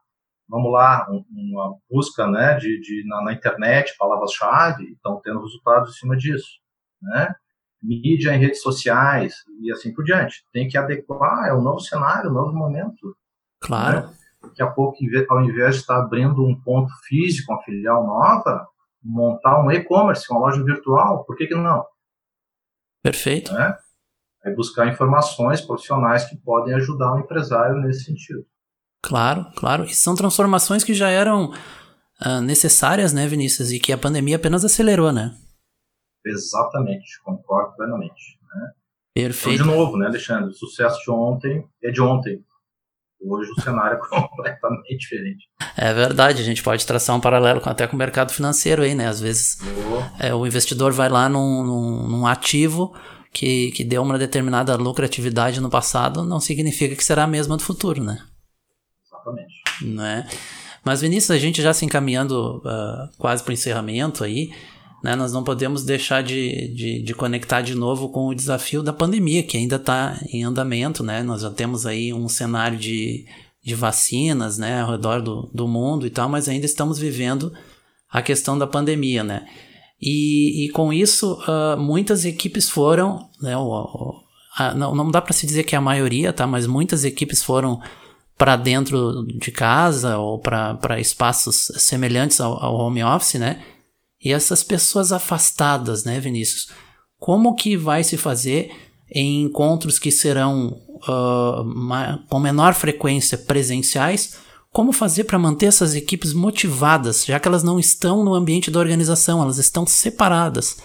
vamos 0.48 0.72
lá, 0.72 1.06
uma 1.30 1.76
busca, 1.90 2.26
né? 2.26 2.56
De, 2.56 2.80
de 2.80 3.06
na, 3.06 3.22
na 3.24 3.32
internet, 3.32 3.94
palavras-chave, 3.98 4.92
estão 4.92 5.20
tendo 5.22 5.40
resultados 5.40 5.90
em 5.90 5.98
cima 5.98 6.16
disso, 6.16 6.48
né? 7.02 7.34
Mídia 7.82 8.34
em 8.34 8.40
redes 8.40 8.60
sociais 8.60 9.34
e 9.62 9.70
assim 9.70 9.94
por 9.94 10.04
diante. 10.04 10.42
Tem 10.52 10.66
que 10.66 10.76
adequar, 10.76 11.48
é 11.48 11.54
um 11.54 11.62
novo 11.62 11.80
cenário, 11.80 12.30
um 12.30 12.34
novo 12.34 12.52
momento. 12.52 13.16
Claro. 13.60 14.08
Né? 14.08 14.18
daqui 14.42 14.62
a 14.62 14.70
pouco, 14.70 14.98
ao 15.30 15.44
invés 15.44 15.76
de 15.76 15.80
estar 15.80 15.98
abrindo 15.98 16.44
um 16.44 16.58
ponto 16.60 16.92
físico, 17.06 17.52
uma 17.52 17.62
filial 17.62 18.06
nova, 18.06 18.66
montar 19.02 19.62
um 19.62 19.70
e-commerce, 19.70 20.26
uma 20.30 20.40
loja 20.40 20.62
virtual, 20.64 21.24
por 21.24 21.36
que, 21.36 21.46
que 21.46 21.54
não? 21.54 21.84
Perfeito. 23.02 23.52
Né? 23.52 23.76
Aí 24.44 24.54
buscar 24.54 24.88
informações 24.88 25.60
profissionais 25.60 26.24
que 26.24 26.36
podem 26.36 26.74
ajudar 26.74 27.14
o 27.14 27.20
empresário 27.20 27.76
nesse 27.76 28.04
sentido. 28.04 28.44
Claro, 29.08 29.46
claro. 29.56 29.84
E 29.84 29.94
são 29.94 30.14
transformações 30.14 30.84
que 30.84 30.92
já 30.92 31.08
eram 31.08 31.50
uh, 32.20 32.42
necessárias, 32.42 33.10
né, 33.10 33.26
Vinícius? 33.26 33.72
E 33.72 33.80
que 33.80 33.90
a 33.90 33.96
pandemia 33.96 34.36
apenas 34.36 34.66
acelerou, 34.66 35.10
né? 35.10 35.34
Exatamente, 36.26 37.18
concordo 37.24 37.74
plenamente. 37.74 38.38
Né? 38.54 38.70
Perfeito. 39.14 39.62
Então, 39.62 39.72
de 39.72 39.78
novo, 39.78 39.96
né, 39.96 40.08
Alexandre? 40.08 40.50
O 40.50 40.52
sucesso 40.52 41.02
de 41.02 41.10
ontem 41.10 41.66
é 41.82 41.90
de 41.90 42.02
ontem. 42.02 42.44
Hoje 43.18 43.50
o 43.50 43.62
cenário 43.62 43.96
é 43.96 43.96
completamente 44.06 44.98
diferente. 44.98 45.48
É 45.74 45.94
verdade, 45.94 46.42
a 46.42 46.44
gente 46.44 46.62
pode 46.62 46.86
traçar 46.86 47.16
um 47.16 47.20
paralelo 47.20 47.62
até 47.64 47.86
com 47.86 47.96
o 47.96 47.98
mercado 47.98 48.30
financeiro 48.30 48.82
aí, 48.82 48.94
né? 48.94 49.06
Às 49.06 49.22
vezes 49.22 49.56
é, 50.20 50.34
o 50.34 50.46
investidor 50.46 50.92
vai 50.92 51.08
lá 51.08 51.30
num, 51.30 51.64
num, 51.64 52.08
num, 52.08 52.26
ativo 52.26 52.94
que, 53.32 53.70
que 53.70 53.84
deu 53.84 54.02
uma 54.02 54.18
determinada 54.18 54.76
lucratividade 54.76 55.62
no 55.62 55.70
passado, 55.70 56.26
não 56.26 56.40
significa 56.40 56.94
que 56.94 57.02
será 57.02 57.24
a 57.24 57.26
mesma 57.26 57.56
do 57.56 57.62
futuro, 57.62 58.04
né? 58.04 58.18
Exatamente. 59.28 59.54
Né? 59.82 60.26
Mas 60.84 61.00
Vinícius, 61.00 61.30
a 61.30 61.38
gente 61.38 61.60
já 61.60 61.74
se 61.74 61.84
encaminhando 61.84 62.58
uh, 62.58 63.08
quase 63.18 63.42
para 63.42 63.50
o 63.50 63.52
encerramento 63.52 64.24
aí, 64.24 64.50
né, 65.02 65.14
nós 65.14 65.32
não 65.32 65.44
podemos 65.44 65.84
deixar 65.84 66.22
de, 66.22 66.74
de, 66.74 67.02
de, 67.02 67.14
conectar 67.14 67.60
de 67.60 67.74
novo 67.74 68.08
com 68.08 68.26
o 68.26 68.34
desafio 68.34 68.82
da 68.82 68.92
pandemia, 68.92 69.42
que 69.42 69.56
ainda 69.56 69.76
está 69.76 70.18
em 70.32 70.42
andamento. 70.42 71.04
Né? 71.04 71.22
Nós 71.22 71.42
já 71.42 71.50
temos 71.50 71.86
aí 71.86 72.12
um 72.12 72.28
cenário 72.28 72.76
de, 72.76 73.24
de 73.64 73.74
vacinas 73.74 74.58
né, 74.58 74.80
ao 74.80 74.90
redor 74.90 75.22
do, 75.22 75.48
do 75.54 75.68
mundo 75.68 76.06
e 76.06 76.10
tal, 76.10 76.28
mas 76.28 76.48
ainda 76.48 76.66
estamos 76.66 76.98
vivendo 76.98 77.52
a 78.10 78.20
questão 78.20 78.58
da 78.58 78.66
pandemia. 78.66 79.22
Né? 79.22 79.46
E, 80.00 80.64
e 80.64 80.68
com 80.70 80.92
isso, 80.92 81.38
uh, 81.42 81.78
muitas 81.78 82.24
equipes 82.24 82.68
foram. 82.68 83.28
Né, 83.40 83.56
o, 83.56 83.62
o, 83.62 84.14
a, 84.56 84.74
não, 84.74 84.96
não 84.96 85.10
dá 85.12 85.20
para 85.20 85.32
se 85.32 85.46
dizer 85.46 85.62
que 85.62 85.76
é 85.76 85.78
a 85.78 85.82
maioria, 85.82 86.32
tá? 86.32 86.44
mas 86.44 86.66
muitas 86.66 87.04
equipes 87.04 87.40
foram 87.40 87.80
para 88.38 88.54
dentro 88.54 89.26
de 89.26 89.50
casa 89.50 90.16
ou 90.16 90.38
para 90.38 91.00
espaços 91.00 91.72
semelhantes 91.76 92.40
ao, 92.40 92.62
ao 92.64 92.76
home 92.76 93.02
office, 93.02 93.34
né? 93.34 93.60
E 94.24 94.32
essas 94.32 94.62
pessoas 94.62 95.12
afastadas, 95.12 96.04
né, 96.04 96.20
Vinícius? 96.20 96.68
Como 97.18 97.56
que 97.56 97.76
vai 97.76 98.04
se 98.04 98.16
fazer 98.16 98.70
em 99.12 99.42
encontros 99.42 99.98
que 99.98 100.12
serão 100.12 100.68
uh, 101.08 102.26
com 102.28 102.38
menor 102.38 102.74
frequência 102.74 103.36
presenciais? 103.36 104.38
Como 104.72 104.92
fazer 104.92 105.24
para 105.24 105.38
manter 105.38 105.66
essas 105.66 105.94
equipes 105.96 106.32
motivadas, 106.32 107.24
já 107.24 107.40
que 107.40 107.48
elas 107.48 107.64
não 107.64 107.78
estão 107.78 108.22
no 108.22 108.34
ambiente 108.34 108.70
da 108.70 108.78
organização, 108.78 109.42
elas 109.42 109.58
estão 109.58 109.84
separadas 109.86 110.76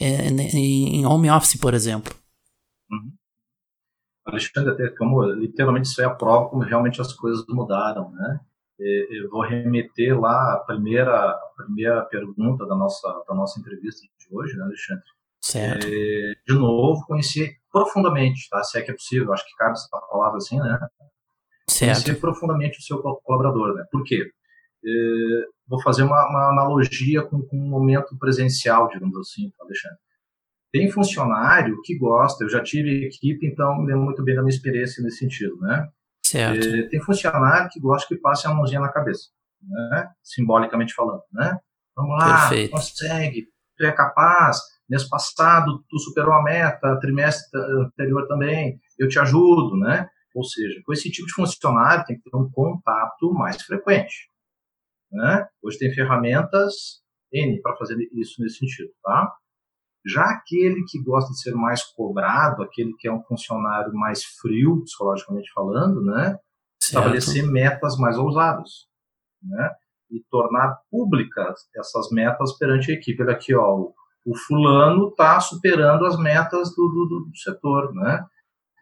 é, 0.00 0.28
em 0.28 1.06
home 1.06 1.30
office, 1.30 1.56
por 1.56 1.74
exemplo? 1.74 2.14
Alexandre, 4.26 4.72
até 4.72 4.88
como 4.96 5.22
literalmente 5.22 5.86
isso 5.86 6.02
é 6.02 6.04
a 6.04 6.10
prova 6.10 6.48
como 6.48 6.62
realmente 6.62 7.00
as 7.00 7.12
coisas 7.12 7.44
mudaram, 7.48 8.10
né? 8.10 8.40
Eu 8.78 9.30
vou 9.30 9.40
remeter 9.40 10.18
lá 10.20 10.54
a 10.54 10.58
primeira, 10.58 11.30
a 11.30 11.50
primeira 11.56 12.04
pergunta 12.04 12.66
da 12.66 12.74
nossa, 12.74 13.08
da 13.26 13.34
nossa 13.34 13.58
entrevista 13.58 14.02
de 14.02 14.36
hoje, 14.36 14.54
né, 14.56 14.64
Alexandre? 14.64 15.04
Certo. 15.40 15.86
É, 15.86 16.34
de 16.46 16.54
novo, 16.54 17.06
conhecer 17.06 17.56
profundamente, 17.72 18.48
tá? 18.50 18.62
Se 18.64 18.78
é 18.78 18.82
que 18.82 18.90
é 18.90 18.94
possível, 18.94 19.32
acho 19.32 19.46
que 19.46 19.56
cabe 19.56 19.72
essa 19.72 19.88
palavra 20.10 20.38
assim, 20.38 20.58
né? 20.58 20.78
Certo. 21.70 22.02
Conhecer 22.02 22.20
profundamente 22.20 22.78
o 22.78 22.82
seu 22.82 22.98
colaborador, 22.98 23.74
né? 23.74 23.84
Por 23.90 24.02
quê? 24.04 24.28
É, 24.84 25.44
vou 25.66 25.80
fazer 25.82 26.02
uma, 26.02 26.28
uma 26.28 26.50
analogia 26.50 27.22
com, 27.22 27.42
com, 27.42 27.56
um 27.56 27.68
momento 27.68 28.16
presencial, 28.18 28.88
digamos 28.88 29.16
assim, 29.18 29.50
tá, 29.56 29.64
Alexandre? 29.64 29.98
Tem 30.72 30.90
funcionário 30.90 31.80
que 31.82 31.96
gosta, 31.96 32.44
eu 32.44 32.48
já 32.48 32.62
tive 32.62 33.06
equipe, 33.06 33.46
então 33.46 33.78
me 33.78 33.86
lembro 33.86 34.04
muito 34.04 34.22
bem 34.22 34.34
da 34.34 34.42
minha 34.42 34.54
experiência 34.54 35.02
nesse 35.02 35.18
sentido, 35.18 35.56
né? 35.60 35.88
Certo. 36.24 36.66
E, 36.66 36.88
tem 36.88 37.00
funcionário 37.00 37.68
que 37.70 37.80
gosta 37.80 38.08
que 38.08 38.20
passe 38.20 38.46
a 38.46 38.52
mãozinha 38.52 38.80
na 38.80 38.92
cabeça, 38.92 39.28
né? 39.62 40.10
simbolicamente 40.22 40.92
falando. 40.92 41.22
Né? 41.32 41.56
Vamos 41.96 42.18
lá, 42.18 42.48
Perfeito. 42.48 42.72
consegue, 42.72 43.46
tu 43.76 43.86
é 43.86 43.92
capaz, 43.92 44.58
mês 44.88 45.04
passado 45.08 45.84
tu 45.88 45.98
superou 45.98 46.34
a 46.34 46.42
meta, 46.42 46.98
trimestre 47.00 47.48
anterior 47.84 48.26
também, 48.26 48.78
eu 48.98 49.08
te 49.08 49.18
ajudo, 49.18 49.76
né? 49.76 50.08
Ou 50.34 50.44
seja, 50.44 50.80
com 50.84 50.92
esse 50.92 51.10
tipo 51.10 51.26
de 51.26 51.32
funcionário 51.32 52.04
tem 52.04 52.16
que 52.16 52.30
ter 52.30 52.36
um 52.36 52.50
contato 52.50 53.32
mais 53.32 53.62
frequente. 53.62 54.30
Né? 55.10 55.46
Hoje 55.62 55.78
tem 55.78 55.94
ferramentas 55.94 57.00
N 57.32 57.60
para 57.62 57.76
fazer 57.76 57.96
isso 58.12 58.42
nesse 58.42 58.58
sentido, 58.58 58.90
tá? 59.02 59.32
Já 60.06 60.24
aquele 60.24 60.84
que 60.88 61.02
gosta 61.02 61.30
de 61.32 61.40
ser 61.40 61.54
mais 61.54 61.82
cobrado, 61.82 62.62
aquele 62.62 62.94
que 62.98 63.08
é 63.08 63.12
um 63.12 63.22
funcionário 63.22 63.92
mais 63.92 64.22
frio, 64.24 64.82
psicologicamente 64.84 65.50
falando, 65.52 66.00
né? 66.02 66.38
Estabelecer 66.80 67.44
metas 67.44 67.96
mais 67.98 68.16
ousadas, 68.16 68.86
né? 69.42 69.70
E 70.10 70.22
tornar 70.30 70.78
públicas 70.90 71.58
essas 71.76 72.10
metas 72.12 72.56
perante 72.56 72.92
a 72.92 72.94
equipe. 72.94 73.20
Olha 73.20 73.32
aqui, 73.32 73.52
ó, 73.54 73.74
o, 73.74 73.94
o 74.24 74.36
fulano 74.36 75.08
está 75.08 75.40
superando 75.40 76.06
as 76.06 76.16
metas 76.18 76.70
do, 76.76 76.88
do, 76.88 77.26
do, 77.28 77.36
setor, 77.36 77.92
né? 77.92 78.24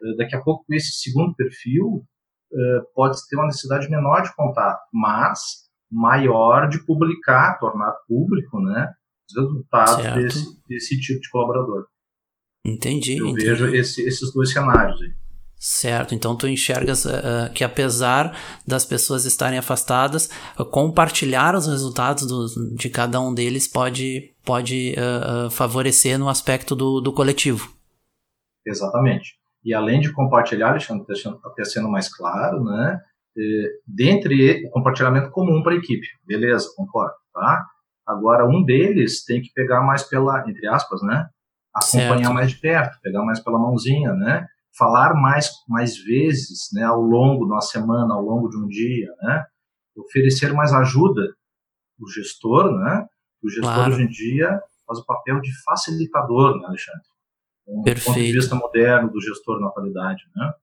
Eh, 0.03 0.15
daqui 0.17 0.35
a 0.35 0.41
pouco, 0.41 0.63
esse 0.71 0.91
segundo 1.01 1.33
perfil 1.35 2.05
eh, 2.53 2.81
pode 2.93 3.17
ter 3.27 3.35
uma 3.35 3.47
necessidade 3.47 3.89
menor 3.89 4.21
de 4.21 4.35
contato, 4.35 4.81
mas 4.93 5.65
maior 5.91 6.67
de 6.67 6.85
publicar, 6.85 7.57
tornar 7.57 7.93
público, 8.07 8.59
né? 8.59 8.93
Os 9.29 9.35
resultados 9.41 10.13
desse, 10.15 10.61
desse 10.67 10.99
tipo 10.99 11.19
de 11.19 11.29
colaborador. 11.29 11.85
Entendi. 12.65 13.17
Eu 13.17 13.27
entendi. 13.27 13.45
vejo 13.45 13.67
esse, 13.75 14.01
esses 14.01 14.33
dois 14.33 14.51
cenários 14.51 15.01
aí. 15.01 15.13
Certo, 15.57 16.13
então 16.13 16.35
tu 16.35 16.47
enxergas 16.47 17.05
uh, 17.05 17.51
que 17.53 17.63
apesar 17.63 18.37
das 18.67 18.85
pessoas 18.85 19.25
estarem 19.25 19.57
afastadas, 19.57 20.29
uh, 20.59 20.65
compartilhar 20.65 21.55
os 21.55 21.65
resultados 21.65 22.27
do, 22.27 22.75
de 22.75 22.89
cada 22.89 23.19
um 23.21 23.33
deles 23.33 23.67
pode, 23.67 24.33
pode 24.43 24.93
uh, 24.93 25.49
favorecer 25.49 26.19
no 26.19 26.27
aspecto 26.27 26.75
do, 26.75 26.99
do 26.99 27.13
coletivo. 27.13 27.73
Exatamente. 28.67 29.35
E 29.63 29.73
além 29.73 29.99
de 29.99 30.11
compartilhar, 30.11 30.71
Alexandre, 30.71 31.05
até 31.43 31.63
sendo 31.63 31.89
mais 31.89 32.13
claro, 32.13 32.63
né, 32.63 32.99
dentre 33.87 34.67
o 34.67 34.69
compartilhamento 34.69 35.31
comum 35.31 35.63
para 35.63 35.73
a 35.73 35.77
equipe, 35.77 36.05
beleza, 36.27 36.71
concordo, 36.75 37.15
tá? 37.33 37.65
Agora, 38.05 38.47
um 38.47 38.63
deles 38.63 39.23
tem 39.23 39.41
que 39.41 39.51
pegar 39.51 39.81
mais 39.81 40.03
pela, 40.03 40.47
entre 40.47 40.67
aspas, 40.67 41.01
né? 41.01 41.27
Acompanhar 41.73 42.17
certo. 42.17 42.33
mais 42.33 42.51
de 42.51 42.57
perto, 42.57 43.01
pegar 43.01 43.23
mais 43.23 43.39
pela 43.39 43.57
mãozinha, 43.57 44.13
né? 44.13 44.47
Falar 44.77 45.15
mais, 45.15 45.49
mais 45.67 45.97
vezes, 45.97 46.69
né? 46.71 46.83
Ao 46.83 47.01
longo 47.01 47.45
de 47.45 47.51
uma 47.51 47.61
semana, 47.61 48.13
ao 48.13 48.21
longo 48.21 48.47
de 48.47 48.57
um 48.57 48.67
dia, 48.67 49.11
né? 49.21 49.43
Oferecer 49.97 50.53
mais 50.53 50.71
ajuda 50.71 51.33
o 51.99 52.07
gestor, 52.07 52.71
né? 52.77 53.07
O 53.41 53.49
gestor 53.49 53.73
claro. 53.73 53.93
hoje 53.93 54.03
em 54.03 54.07
dia 54.07 54.61
faz 54.85 54.99
o 54.99 55.05
papel 55.05 55.41
de 55.41 55.51
facilitador, 55.63 56.59
né, 56.59 56.67
Alexandre? 56.67 57.01
Um 57.67 57.81
Perfeito. 57.81 58.05
ponto 58.05 58.23
de 58.23 58.31
vista 58.31 58.55
moderno 58.55 59.11
do 59.11 59.19
gestor 59.19 59.59
na 59.59 59.67
atualidade, 59.67 60.23
né? 60.35 60.53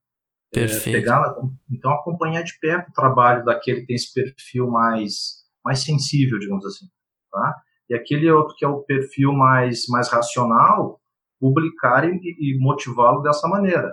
É, 0.55 0.61
Perfeito. 0.61 0.97
É, 0.97 1.01
pegar, 1.01 1.35
então, 1.69 1.91
acompanhar 1.93 2.43
de 2.43 2.57
perto 2.61 2.91
o 2.91 2.93
trabalho 2.93 3.45
daquele 3.45 3.81
que 3.81 3.87
tem 3.87 3.97
esse 3.97 4.13
perfil 4.15 4.71
mais, 4.71 5.43
mais 5.65 5.81
sensível, 5.83 6.39
digamos 6.39 6.65
assim 6.65 6.87
tá? 7.33 7.57
E 7.91 7.95
aquele 7.95 8.31
outro 8.31 8.55
que 8.57 8.65
é 8.65 8.69
o 8.69 8.83
perfil 8.83 9.33
mais, 9.33 9.87
mais 9.89 10.09
racional, 10.11 11.01
publicar 11.41 12.05
e, 12.05 12.15
e 12.15 12.59
motivá-lo 12.61 13.21
dessa 13.21 13.49
maneira, 13.49 13.93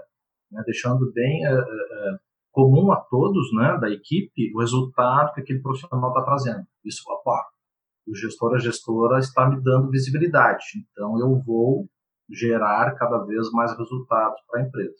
né? 0.51 0.61
deixando 0.65 1.11
bem 1.11 1.45
é, 1.45 1.51
é, 1.51 2.17
comum 2.51 2.91
a 2.91 2.97
todos 2.97 3.51
né, 3.53 3.77
da 3.81 3.89
equipe 3.89 4.53
o 4.53 4.59
resultado 4.59 5.33
que 5.33 5.41
aquele 5.41 5.59
profissional 5.59 6.09
está 6.09 6.23
trazendo. 6.23 6.65
Isso, 6.85 7.01
opa, 7.07 7.43
o 8.07 8.15
gestor, 8.15 8.53
a 8.53 8.59
gestora 8.59 9.19
está 9.19 9.49
me 9.49 9.61
dando 9.61 9.89
visibilidade, 9.89 10.63
então 10.91 11.19
eu 11.19 11.41
vou 11.41 11.87
gerar 12.29 12.93
cada 12.95 13.17
vez 13.25 13.49
mais 13.51 13.75
resultados 13.75 14.39
para 14.47 14.61
a 14.61 14.63
empresa. 14.63 14.97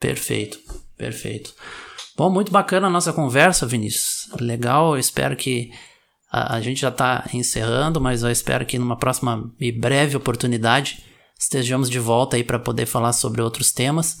Perfeito, 0.00 0.58
perfeito. 0.96 1.54
Bom, 2.16 2.30
muito 2.30 2.52
bacana 2.52 2.88
a 2.88 2.90
nossa 2.90 3.12
conversa, 3.12 3.66
Vinícius. 3.66 4.28
Legal, 4.40 4.98
espero 4.98 5.36
que 5.36 5.70
a, 6.34 6.56
a 6.56 6.60
gente 6.60 6.80
já 6.80 6.88
está 6.88 7.28
encerrando, 7.32 8.00
mas 8.00 8.24
eu 8.24 8.30
espero 8.30 8.66
que 8.66 8.76
numa 8.76 8.96
próxima 8.96 9.52
e 9.60 9.70
breve 9.70 10.16
oportunidade 10.16 11.04
estejamos 11.38 11.88
de 11.88 12.00
volta 12.00 12.36
aí 12.36 12.42
para 12.42 12.58
poder 12.58 12.86
falar 12.86 13.12
sobre 13.12 13.40
outros 13.40 13.70
temas, 13.70 14.18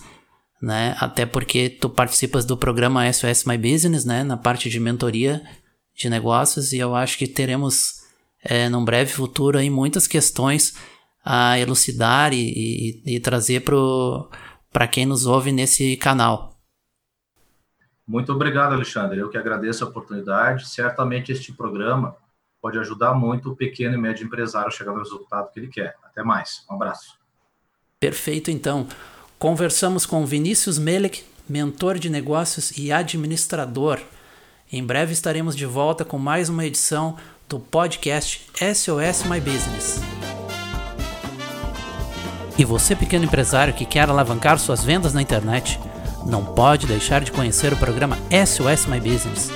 né? 0.62 0.96
Até 1.00 1.26
porque 1.26 1.68
tu 1.68 1.90
participas 1.90 2.44
do 2.44 2.56
programa 2.56 3.12
SOS 3.12 3.44
My 3.44 3.58
Business, 3.58 4.04
né? 4.04 4.22
Na 4.22 4.36
parte 4.36 4.70
de 4.70 4.78
mentoria 4.78 5.42
de 5.96 6.08
negócios 6.08 6.72
e 6.72 6.78
eu 6.78 6.94
acho 6.94 7.18
que 7.18 7.26
teremos 7.26 7.94
é, 8.44 8.68
num 8.68 8.84
breve 8.84 9.10
futuro 9.10 9.58
aí 9.58 9.68
muitas 9.68 10.06
questões 10.06 10.74
a 11.24 11.58
elucidar 11.58 12.32
e, 12.32 13.02
e, 13.06 13.16
e 13.16 13.20
trazer 13.20 13.64
para 14.72 14.86
quem 14.86 15.04
nos 15.04 15.26
ouve 15.26 15.50
nesse 15.50 15.96
canal. 15.96 16.53
Muito 18.06 18.32
obrigado, 18.32 18.72
Alexandre. 18.74 19.18
Eu 19.18 19.30
que 19.30 19.38
agradeço 19.38 19.84
a 19.84 19.88
oportunidade. 19.88 20.68
Certamente 20.68 21.32
este 21.32 21.52
programa 21.52 22.16
pode 22.60 22.78
ajudar 22.78 23.14
muito 23.14 23.50
o 23.50 23.56
pequeno 23.56 23.94
e 23.94 23.98
médio 23.98 24.26
empresário 24.26 24.68
a 24.68 24.70
chegar 24.70 24.92
no 24.92 24.98
resultado 24.98 25.50
que 25.50 25.60
ele 25.60 25.68
quer. 25.68 25.96
Até 26.02 26.22
mais. 26.22 26.64
Um 26.70 26.74
abraço. 26.74 27.18
Perfeito, 27.98 28.50
então. 28.50 28.86
Conversamos 29.38 30.06
com 30.06 30.24
Vinícius 30.24 30.78
Melek, 30.78 31.24
mentor 31.48 31.98
de 31.98 32.08
negócios 32.08 32.76
e 32.76 32.92
administrador. 32.92 34.00
Em 34.70 34.84
breve 34.84 35.12
estaremos 35.12 35.54
de 35.54 35.66
volta 35.66 36.04
com 36.04 36.18
mais 36.18 36.48
uma 36.48 36.64
edição 36.64 37.16
do 37.48 37.60
podcast 37.60 38.50
SOS 38.54 39.24
My 39.24 39.40
Business. 39.40 40.00
E 42.56 42.64
você, 42.64 42.94
pequeno 42.94 43.24
empresário 43.24 43.74
que 43.74 43.84
quer 43.84 44.08
alavancar 44.08 44.58
suas 44.58 44.84
vendas 44.84 45.12
na 45.12 45.20
internet, 45.20 45.78
não 46.26 46.44
pode 46.44 46.86
deixar 46.86 47.22
de 47.22 47.32
conhecer 47.32 47.72
o 47.72 47.76
programa 47.76 48.18
SOS 48.30 48.86
My 48.86 49.00
Business. 49.00 49.50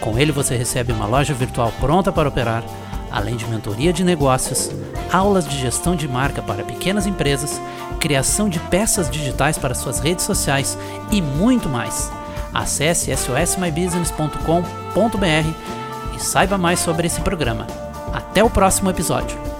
Com 0.00 0.18
ele 0.18 0.32
você 0.32 0.56
recebe 0.56 0.92
uma 0.92 1.06
loja 1.06 1.34
virtual 1.34 1.72
pronta 1.80 2.10
para 2.12 2.28
operar, 2.28 2.64
além 3.10 3.36
de 3.36 3.46
mentoria 3.46 3.92
de 3.92 4.04
negócios, 4.04 4.70
aulas 5.12 5.46
de 5.46 5.58
gestão 5.58 5.94
de 5.94 6.08
marca 6.08 6.42
para 6.42 6.64
pequenas 6.64 7.06
empresas, 7.06 7.60
criação 8.00 8.48
de 8.48 8.58
peças 8.58 9.10
digitais 9.10 9.56
para 9.56 9.74
suas 9.74 10.00
redes 10.00 10.24
sociais 10.24 10.76
e 11.10 11.22
muito 11.22 11.68
mais. 11.68 12.10
Acesse 12.52 13.14
sosmybusiness.com.br 13.16 16.14
e 16.14 16.20
saiba 16.20 16.56
mais 16.56 16.80
sobre 16.80 17.06
esse 17.06 17.20
programa. 17.20 17.66
Até 18.12 18.44
o 18.44 18.50
próximo 18.50 18.90
episódio. 18.90 19.53